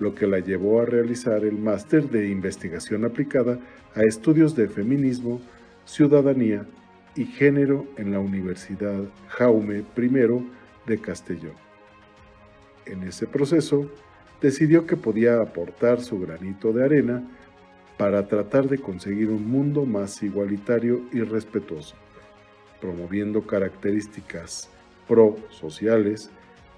lo 0.00 0.14
que 0.14 0.26
la 0.26 0.40
llevó 0.40 0.80
a 0.80 0.86
realizar 0.86 1.44
el 1.44 1.56
máster 1.56 2.08
de 2.10 2.28
investigación 2.28 3.04
aplicada 3.04 3.58
a 3.94 4.02
estudios 4.02 4.56
de 4.56 4.68
feminismo, 4.68 5.40
ciudadanía 5.84 6.64
y 7.14 7.26
género 7.26 7.86
en 7.96 8.12
la 8.12 8.18
Universidad 8.18 9.02
Jaume 9.28 9.84
I 9.96 10.46
de 10.86 10.98
Castellón. 10.98 11.54
En 12.86 13.02
ese 13.02 13.26
proceso, 13.26 13.90
decidió 14.40 14.86
que 14.86 14.96
podía 14.96 15.40
aportar 15.40 16.00
su 16.00 16.18
granito 16.18 16.72
de 16.72 16.84
arena 16.84 17.22
para 17.98 18.26
tratar 18.26 18.68
de 18.68 18.78
conseguir 18.78 19.28
un 19.28 19.46
mundo 19.50 19.84
más 19.84 20.22
igualitario 20.22 21.02
y 21.12 21.20
respetuoso, 21.20 21.94
promoviendo 22.80 23.42
características 23.42 24.70
pro-sociales, 25.06 26.30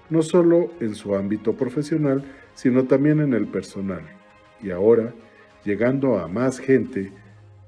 no 0.09 0.21
solo 0.21 0.71
en 0.81 0.95
su 0.95 1.15
ámbito 1.15 1.53
profesional, 1.53 2.25
sino 2.53 2.85
también 2.85 3.19
en 3.19 3.33
el 3.33 3.47
personal, 3.47 4.03
y 4.61 4.71
ahora 4.71 5.13
llegando 5.63 6.19
a 6.19 6.27
más 6.27 6.59
gente 6.59 7.11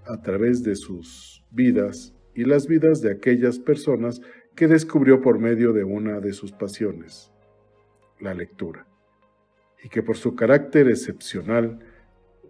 a 0.05 0.21
través 0.21 0.63
de 0.63 0.75
sus 0.75 1.43
vidas 1.51 2.13
y 2.33 2.43
las 2.43 2.67
vidas 2.67 3.01
de 3.01 3.11
aquellas 3.11 3.59
personas 3.59 4.21
que 4.55 4.67
descubrió 4.67 5.21
por 5.21 5.39
medio 5.39 5.73
de 5.73 5.83
una 5.83 6.19
de 6.19 6.33
sus 6.33 6.51
pasiones, 6.51 7.31
la 8.19 8.33
lectura, 8.33 8.85
y 9.83 9.89
que 9.89 10.03
por 10.03 10.17
su 10.17 10.35
carácter 10.35 10.87
excepcional 10.89 11.79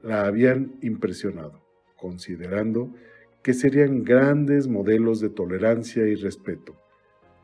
la 0.04 0.26
habían 0.26 0.76
impresionado, 0.82 1.62
considerando 1.96 2.94
que 3.42 3.54
serían 3.54 4.04
grandes 4.04 4.68
modelos 4.68 5.20
de 5.20 5.30
tolerancia 5.30 6.08
y 6.08 6.16
respeto, 6.16 6.76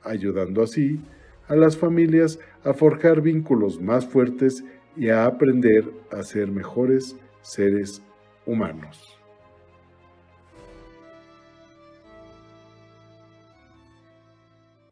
ayudando 0.04 0.64
así 0.64 1.00
a 1.48 1.56
las 1.56 1.78
familias 1.78 2.40
a 2.64 2.74
forjar 2.74 3.22
vínculos 3.22 3.82
más 3.82 4.06
fuertes 4.06 4.64
y 4.96 5.10
a 5.10 5.26
aprender 5.26 5.86
a 6.12 6.24
ser 6.24 6.50
mejores 6.50 7.16
seres 7.42 8.02
humanos. 8.46 9.18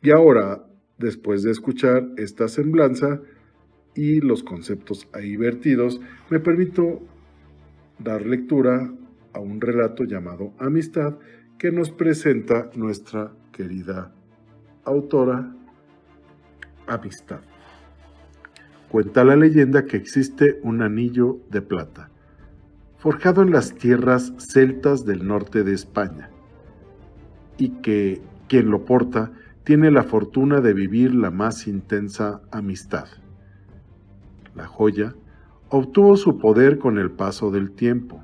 Y 0.01 0.12
ahora, 0.12 0.63
después 0.97 1.43
de 1.43 1.51
escuchar 1.51 2.07
esta 2.17 2.47
semblanza 2.47 3.21
y 3.95 4.21
los 4.21 4.43
conceptos 4.43 5.07
ahí 5.13 5.35
vertidos, 5.35 5.99
me 6.29 6.39
permito 6.39 7.01
dar 7.97 8.25
lectura 8.25 8.89
a 9.33 9.39
un 9.39 9.59
relato 9.59 10.05
llamado 10.05 10.53
Amistad 10.57 11.17
que 11.57 11.71
nos 11.71 11.91
presenta 11.91 12.69
nuestra 12.75 13.33
querida 13.51 14.13
autora 14.85 15.53
Amistad. 16.88 17.48
Cuenta 18.89 19.23
la 19.23 19.36
leyenda 19.36 19.86
que 19.86 19.97
existe 19.97 20.60
un 20.63 20.82
anillo 20.82 21.38
de 21.52 21.62
plata, 21.62 22.10
forjado 22.97 23.43
en 23.43 23.52
las 23.52 23.75
tierras 23.75 24.34
celtas 24.38 25.06
del 25.06 25.28
norte 25.28 25.63
de 25.63 25.73
España, 25.73 26.32
y 27.58 27.69
que 27.82 28.19
quien 28.47 28.71
lo 28.71 28.86
porta 28.86 29.32
tiene 29.63 29.91
la 29.91 30.02
fortuna 30.02 30.60
de 30.60 30.73
vivir 30.73 31.13
la 31.13 31.30
más 31.30 31.67
intensa 31.67 32.41
amistad. 32.52 33.06
La 34.56 34.65
joya 34.65 35.13
obtuvo 35.69 36.17
su 36.17 36.39
poder 36.39 36.80
con 36.80 36.97
el 36.97 37.12
paso 37.12 37.52
del 37.52 37.71
tiempo, 37.71 38.23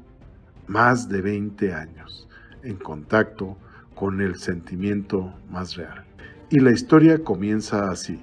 más 0.65 1.07
de 1.09 1.21
20 1.21 1.73
años, 1.73 2.27
en 2.63 2.77
contacto 2.77 3.57
con 3.93 4.19
el 4.19 4.35
sentimiento 4.35 5.31
más 5.51 5.75
real. 5.75 6.05
Y 6.49 6.59
la 6.59 6.71
historia 6.71 7.23
comienza 7.23 7.91
así. 7.91 8.19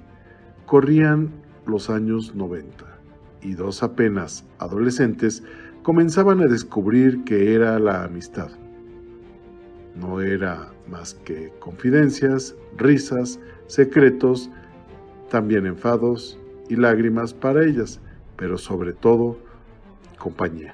Corrían 0.65 1.42
los 1.65 1.89
años 1.89 2.35
90 2.35 2.85
y 3.41 3.53
dos 3.53 3.83
apenas 3.83 4.45
adolescentes 4.59 5.43
comenzaban 5.83 6.41
a 6.41 6.47
descubrir 6.47 7.23
que 7.23 7.53
era 7.53 7.77
la 7.79 8.05
amistad. 8.05 8.49
No 9.95 10.21
era 10.21 10.71
más 10.89 11.13
que 11.13 11.51
confidencias, 11.59 12.55
risas, 12.77 13.39
secretos, 13.67 14.49
también 15.29 15.65
enfados 15.65 16.39
y 16.69 16.75
lágrimas 16.75 17.33
para 17.33 17.65
ellas, 17.65 17.99
pero 18.37 18.57
sobre 18.57 18.93
todo 18.93 19.37
compañía. 20.17 20.73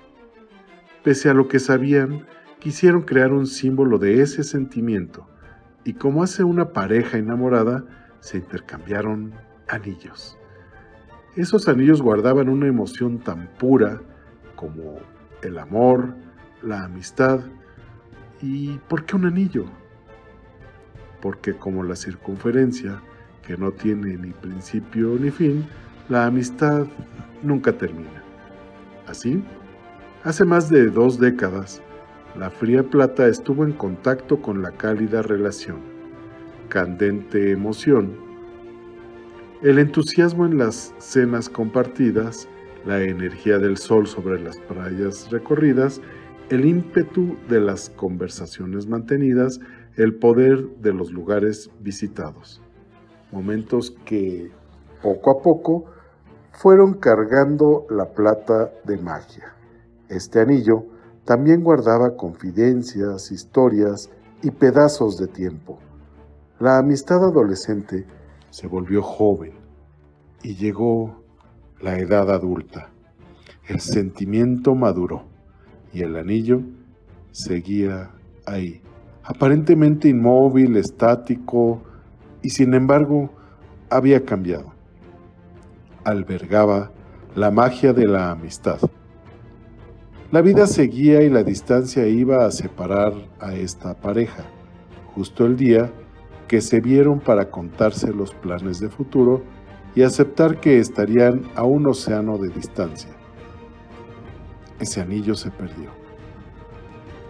Pese 1.04 1.30
a 1.30 1.34
lo 1.34 1.48
que 1.48 1.60
sabían, 1.60 2.26
quisieron 2.60 3.02
crear 3.02 3.34
un 3.34 3.48
símbolo 3.48 3.98
de 3.98 4.22
ese 4.22 4.44
sentimiento 4.44 5.28
y 5.84 5.94
como 5.94 6.24
hace 6.24 6.44
una 6.44 6.72
pareja 6.74 7.18
enamorada, 7.18 7.86
se 8.20 8.38
intercambiaron 8.38 9.34
anillos. 9.68 10.39
Esos 11.40 11.70
anillos 11.70 12.02
guardaban 12.02 12.50
una 12.50 12.68
emoción 12.68 13.20
tan 13.20 13.48
pura 13.58 14.02
como 14.58 15.00
el 15.42 15.58
amor, 15.58 16.14
la 16.62 16.84
amistad. 16.84 17.40
¿Y 18.42 18.74
por 18.90 19.06
qué 19.06 19.16
un 19.16 19.26
anillo? 19.26 19.64
Porque 21.22 21.56
como 21.56 21.82
la 21.86 21.96
circunferencia, 21.96 23.02
que 23.48 23.56
no 23.56 23.72
tiene 23.72 24.18
ni 24.18 24.32
principio 24.32 25.16
ni 25.18 25.32
fin, 25.32 25.66
la 26.10 26.26
amistad 26.26 26.86
nunca 27.42 27.72
termina. 27.72 28.22
Así, 29.08 29.42
hace 30.26 30.44
más 30.44 30.70
de 30.70 30.90
dos 30.90 31.22
décadas, 31.22 31.82
la 32.38 32.50
fría 32.50 32.84
plata 32.84 33.30
estuvo 33.30 33.64
en 33.64 33.72
contacto 33.72 34.42
con 34.42 34.62
la 34.62 34.72
cálida 34.72 35.22
relación, 35.22 35.80
candente 36.68 37.52
emoción, 37.52 38.29
el 39.62 39.78
entusiasmo 39.78 40.46
en 40.46 40.58
las 40.58 40.94
cenas 41.00 41.50
compartidas, 41.50 42.48
la 42.86 43.02
energía 43.02 43.58
del 43.58 43.76
sol 43.78 44.08
sobre 44.08 44.42
las 44.42 44.58
playas 44.58 45.30
recorridas, 45.32 46.00
el 46.50 46.66
ímpetu 46.66 47.36
de 47.50 47.60
las 47.60 47.90
conversaciones 47.90 48.88
mantenidas, 48.88 49.60
el 49.98 50.16
poder 50.16 50.66
de 50.78 50.94
los 50.94 51.12
lugares 51.12 51.70
visitados. 51.82 52.62
Momentos 53.34 53.94
que, 54.06 54.50
poco 55.02 55.32
a 55.32 55.42
poco, 55.42 55.86
fueron 56.54 56.94
cargando 56.94 57.86
la 57.90 58.14
plata 58.14 58.72
de 58.86 58.98
magia. 58.98 59.54
Este 60.08 60.40
anillo 60.40 60.86
también 61.26 61.64
guardaba 61.64 62.16
confidencias, 62.16 63.30
historias 63.32 64.10
y 64.42 64.52
pedazos 64.52 65.18
de 65.18 65.28
tiempo. 65.28 65.80
La 66.60 66.78
amistad 66.78 67.24
adolescente 67.24 68.06
se 68.50 68.68
volvió 68.68 69.02
joven 69.02 69.54
y 70.44 70.56
llegó 70.56 71.24
la 71.82 71.98
edad 72.00 72.32
adulta. 72.32 72.90
El 73.68 73.80
sentimiento 73.80 74.76
maduró 74.76 75.24
y 75.94 76.02
el 76.02 76.16
anillo 76.16 76.62
seguía 77.32 78.12
ahí, 78.46 78.82
aparentemente 79.24 80.10
inmóvil, 80.10 80.78
estático, 80.78 81.82
y 82.42 82.50
sin 82.50 82.74
embargo 82.74 83.30
había 83.90 84.24
cambiado 84.24 84.80
albergaba 86.04 86.92
la 87.36 87.52
magia 87.52 87.94
de 87.94 88.06
la 88.06 88.32
amistad. 88.32 88.80
La 90.32 90.42
vida 90.42 90.68
seguía 90.68 91.22
y 91.22 91.30
la 91.30 91.44
distancia 91.44 92.08
iba 92.08 92.46
a 92.46 92.52
separar 92.52 93.14
a 93.40 93.56
esta 93.56 93.96
pareja, 93.96 94.44
justo 95.16 95.46
el 95.46 95.56
día 95.58 95.92
que 96.50 96.60
se 96.60 96.82
vieron 96.82 97.22
para 97.22 97.50
contarse 97.50 98.12
los 98.12 98.34
planes 98.34 98.82
de 98.82 98.90
futuro 98.90 99.42
y 99.96 100.02
aceptar 100.02 100.60
que 100.60 100.80
estarían 100.80 101.44
a 101.56 101.64
un 101.64 101.88
océano 101.88 102.38
de 102.38 102.50
distancia. 102.50 103.12
Ese 104.82 105.00
anillo 105.00 105.36
se 105.36 105.52
perdió. 105.52 105.92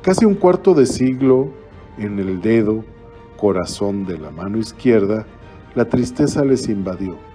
Casi 0.01 0.25
un 0.25 0.33
cuarto 0.33 0.73
de 0.73 0.87
siglo 0.87 1.51
en 1.99 2.17
el 2.17 2.41
dedo, 2.41 2.83
corazón 3.37 4.07
de 4.07 4.17
la 4.17 4.31
mano 4.31 4.57
izquierda, 4.57 5.27
la 5.75 5.85
tristeza 5.85 6.43
les 6.43 6.67
invadió 6.67 7.29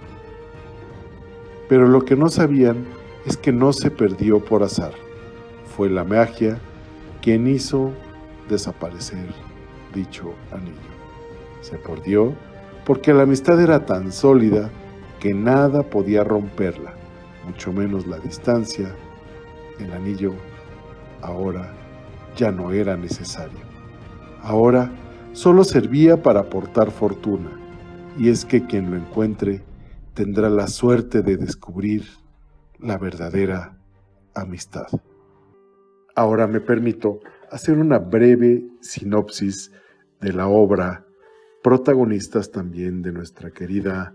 pero 1.67 1.87
lo 1.87 2.05
que 2.05 2.15
no 2.15 2.29
sabían 2.29 2.85
es 3.25 3.37
que 3.37 3.51
no 3.51 3.73
se 3.73 3.89
perdió 3.89 4.43
por 4.43 4.63
azar. 4.63 4.93
Fue 5.75 5.89
la 5.89 6.03
magia 6.03 6.59
quien 7.21 7.47
hizo 7.47 7.91
desaparecer 8.49 9.27
dicho 9.93 10.33
anillo. 10.51 10.94
Se 11.65 11.79
perdió 11.79 12.31
porque 12.85 13.11
la 13.11 13.23
amistad 13.23 13.59
era 13.59 13.87
tan 13.87 14.11
sólida 14.11 14.69
que 15.19 15.33
nada 15.33 15.81
podía 15.81 16.23
romperla, 16.23 16.93
mucho 17.43 17.73
menos 17.73 18.05
la 18.05 18.19
distancia. 18.19 18.95
El 19.79 19.91
anillo 19.91 20.35
ahora 21.23 21.73
ya 22.37 22.51
no 22.51 22.71
era 22.71 22.95
necesario. 22.95 23.57
Ahora 24.43 24.91
solo 25.33 25.63
servía 25.63 26.21
para 26.21 26.41
aportar 26.41 26.91
fortuna, 26.91 27.49
y 28.15 28.29
es 28.29 28.45
que 28.45 28.67
quien 28.67 28.91
lo 28.91 28.97
encuentre 28.97 29.63
tendrá 30.13 30.51
la 30.51 30.67
suerte 30.67 31.23
de 31.23 31.35
descubrir 31.35 32.05
la 32.77 32.99
verdadera 32.99 33.75
amistad. 34.35 34.85
Ahora 36.15 36.45
me 36.45 36.61
permito 36.61 37.21
hacer 37.49 37.79
una 37.79 37.97
breve 37.97 38.67
sinopsis 38.81 39.71
de 40.21 40.31
la 40.31 40.47
obra, 40.47 41.04
protagonistas 41.65 42.51
también 42.51 43.01
de 43.01 43.11
nuestra 43.11 43.49
querida 43.49 44.13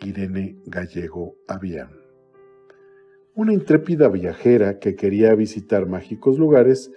Irene 0.00 0.60
Gallego 0.64 1.34
Avián. 1.48 1.90
Una 3.34 3.52
intrépida 3.52 4.08
viajera 4.08 4.78
que 4.78 4.94
quería 4.94 5.34
visitar 5.34 5.88
mágicos 5.88 6.38
lugares, 6.38 6.92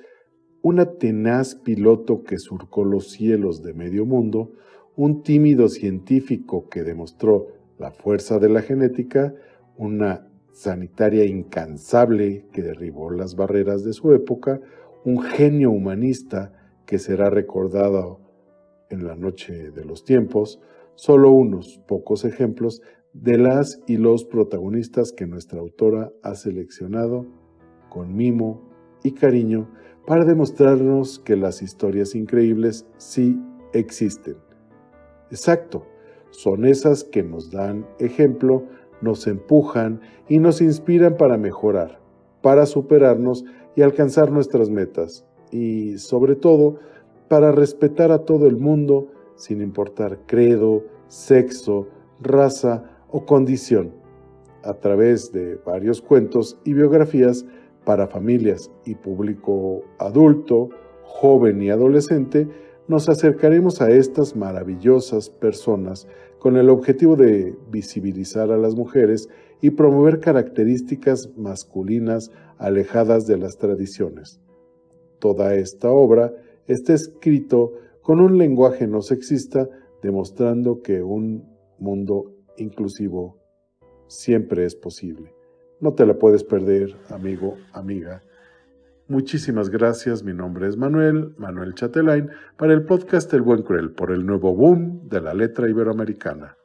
una 0.61 0.85
tenaz 0.85 1.55
piloto 1.55 2.23
que 2.23 2.37
surcó 2.37 2.85
los 2.85 3.09
cielos 3.09 3.63
de 3.63 3.73
medio 3.73 4.05
mundo, 4.05 4.51
un 4.95 5.23
tímido 5.23 5.67
científico 5.67 6.69
que 6.69 6.83
demostró 6.83 7.47
la 7.79 7.89
fuerza 7.89 8.37
de 8.37 8.49
la 8.49 8.61
genética, 8.61 9.33
una 9.77 10.27
sanitaria 10.51 11.25
incansable 11.25 12.45
que 12.53 12.61
derribó 12.61 13.09
las 13.09 13.35
barreras 13.35 13.83
de 13.83 13.93
su 13.93 14.13
época, 14.13 14.61
un 15.05 15.23
genio 15.23 15.71
humanista 15.71 16.53
que 16.85 16.99
será 16.99 17.31
recordado 17.31 18.28
en 18.89 19.05
la 19.05 19.15
noche 19.15 19.71
de 19.71 19.85
los 19.85 20.03
tiempos, 20.03 20.59
solo 20.95 21.31
unos 21.31 21.79
pocos 21.87 22.25
ejemplos 22.25 22.81
de 23.13 23.37
las 23.37 23.81
y 23.87 23.97
los 23.97 24.25
protagonistas 24.25 25.11
que 25.11 25.25
nuestra 25.25 25.59
autora 25.59 26.11
ha 26.23 26.35
seleccionado 26.35 27.25
con 27.89 28.15
mimo 28.15 28.69
y 29.03 29.11
cariño 29.11 29.69
para 30.05 30.25
demostrarnos 30.25 31.19
que 31.19 31.35
las 31.35 31.61
historias 31.61 32.15
increíbles 32.15 32.85
sí 32.97 33.39
existen. 33.73 34.37
Exacto, 35.31 35.85
son 36.31 36.65
esas 36.65 37.03
que 37.03 37.23
nos 37.23 37.51
dan 37.51 37.87
ejemplo, 37.99 38.65
nos 39.01 39.27
empujan 39.27 40.01
y 40.27 40.39
nos 40.39 40.61
inspiran 40.61 41.15
para 41.17 41.37
mejorar, 41.37 41.99
para 42.41 42.65
superarnos 42.65 43.45
y 43.75 43.81
alcanzar 43.81 44.31
nuestras 44.31 44.69
metas 44.69 45.25
y 45.51 45.97
sobre 45.97 46.35
todo 46.35 46.79
para 47.29 47.51
respetar 47.51 48.11
a 48.11 48.25
todo 48.25 48.47
el 48.47 48.57
mundo 48.57 49.07
sin 49.35 49.61
importar 49.61 50.19
credo, 50.25 50.83
sexo, 51.07 51.87
raza 52.19 52.83
o 53.09 53.25
condición, 53.25 53.93
a 54.63 54.73
través 54.73 55.31
de 55.31 55.55
varios 55.65 56.01
cuentos 56.01 56.59
y 56.65 56.73
biografías 56.73 57.45
para 57.85 58.07
familias 58.07 58.69
y 58.85 58.95
público 58.95 59.83
adulto, 59.99 60.69
joven 61.03 61.61
y 61.61 61.69
adolescente, 61.69 62.47
nos 62.87 63.07
acercaremos 63.07 63.81
a 63.81 63.91
estas 63.91 64.35
maravillosas 64.35 65.29
personas 65.29 66.07
con 66.39 66.57
el 66.57 66.69
objetivo 66.69 67.15
de 67.15 67.55
visibilizar 67.69 68.51
a 68.51 68.57
las 68.57 68.75
mujeres 68.75 69.29
y 69.61 69.71
promover 69.71 70.19
características 70.19 71.29
masculinas 71.37 72.31
alejadas 72.57 73.27
de 73.27 73.37
las 73.37 73.57
tradiciones. 73.57 74.41
Toda 75.19 75.53
esta 75.55 75.89
obra 75.91 76.33
está 76.69 76.93
escrito 76.93 77.73
con 78.01 78.21
un 78.21 78.37
lenguaje 78.37 78.87
no 78.87 79.01
sexista, 79.01 79.67
demostrando 80.01 80.81
que 80.81 81.01
un 81.01 81.43
mundo 81.77 82.35
inclusivo 82.57 83.37
siempre 84.07 84.65
es 84.65 84.75
posible. 84.75 85.33
No 85.81 85.93
te 85.93 86.05
la 86.05 86.17
puedes 86.17 86.43
perder, 86.43 86.95
amigo, 87.09 87.57
amiga. 87.73 88.23
Muchísimas 89.07 89.69
gracias, 89.69 90.23
mi 90.23 90.33
nombre 90.33 90.67
es 90.67 90.77
Manuel, 90.77 91.33
Manuel 91.37 91.73
Chatelain, 91.73 92.29
para 92.57 92.73
el 92.73 92.85
podcast 92.85 93.33
El 93.33 93.41
Buen 93.41 93.63
Cruel, 93.63 93.91
por 93.91 94.11
el 94.11 94.25
nuevo 94.25 94.53
boom 94.53 95.09
de 95.09 95.21
la 95.21 95.33
letra 95.33 95.67
iberoamericana. 95.67 96.58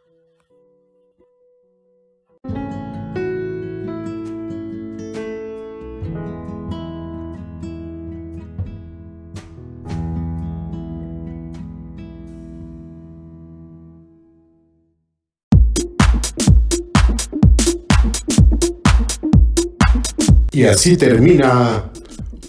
Y 20.64 20.66
así 20.66 20.96
termina 20.96 21.92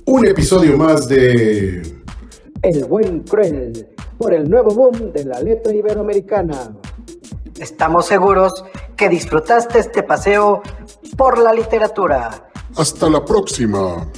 un 0.06 0.26
episodio 0.26 0.78
más 0.78 1.06
de 1.10 1.82
El 2.62 2.86
buen 2.86 3.20
cruel 3.20 3.90
por 4.18 4.34
el 4.34 4.50
nuevo 4.50 4.74
boom 4.74 5.12
de 5.12 5.26
la 5.26 5.42
letra 5.42 5.74
iberoamericana. 5.74 6.78
Estamos 7.60 8.06
seguros 8.06 8.64
que 8.96 9.10
disfrutaste 9.10 9.80
este 9.80 10.02
paseo 10.02 10.62
por 11.18 11.40
la 11.40 11.52
literatura. 11.52 12.50
Hasta 12.78 13.10
la 13.10 13.26
próxima. 13.26 14.10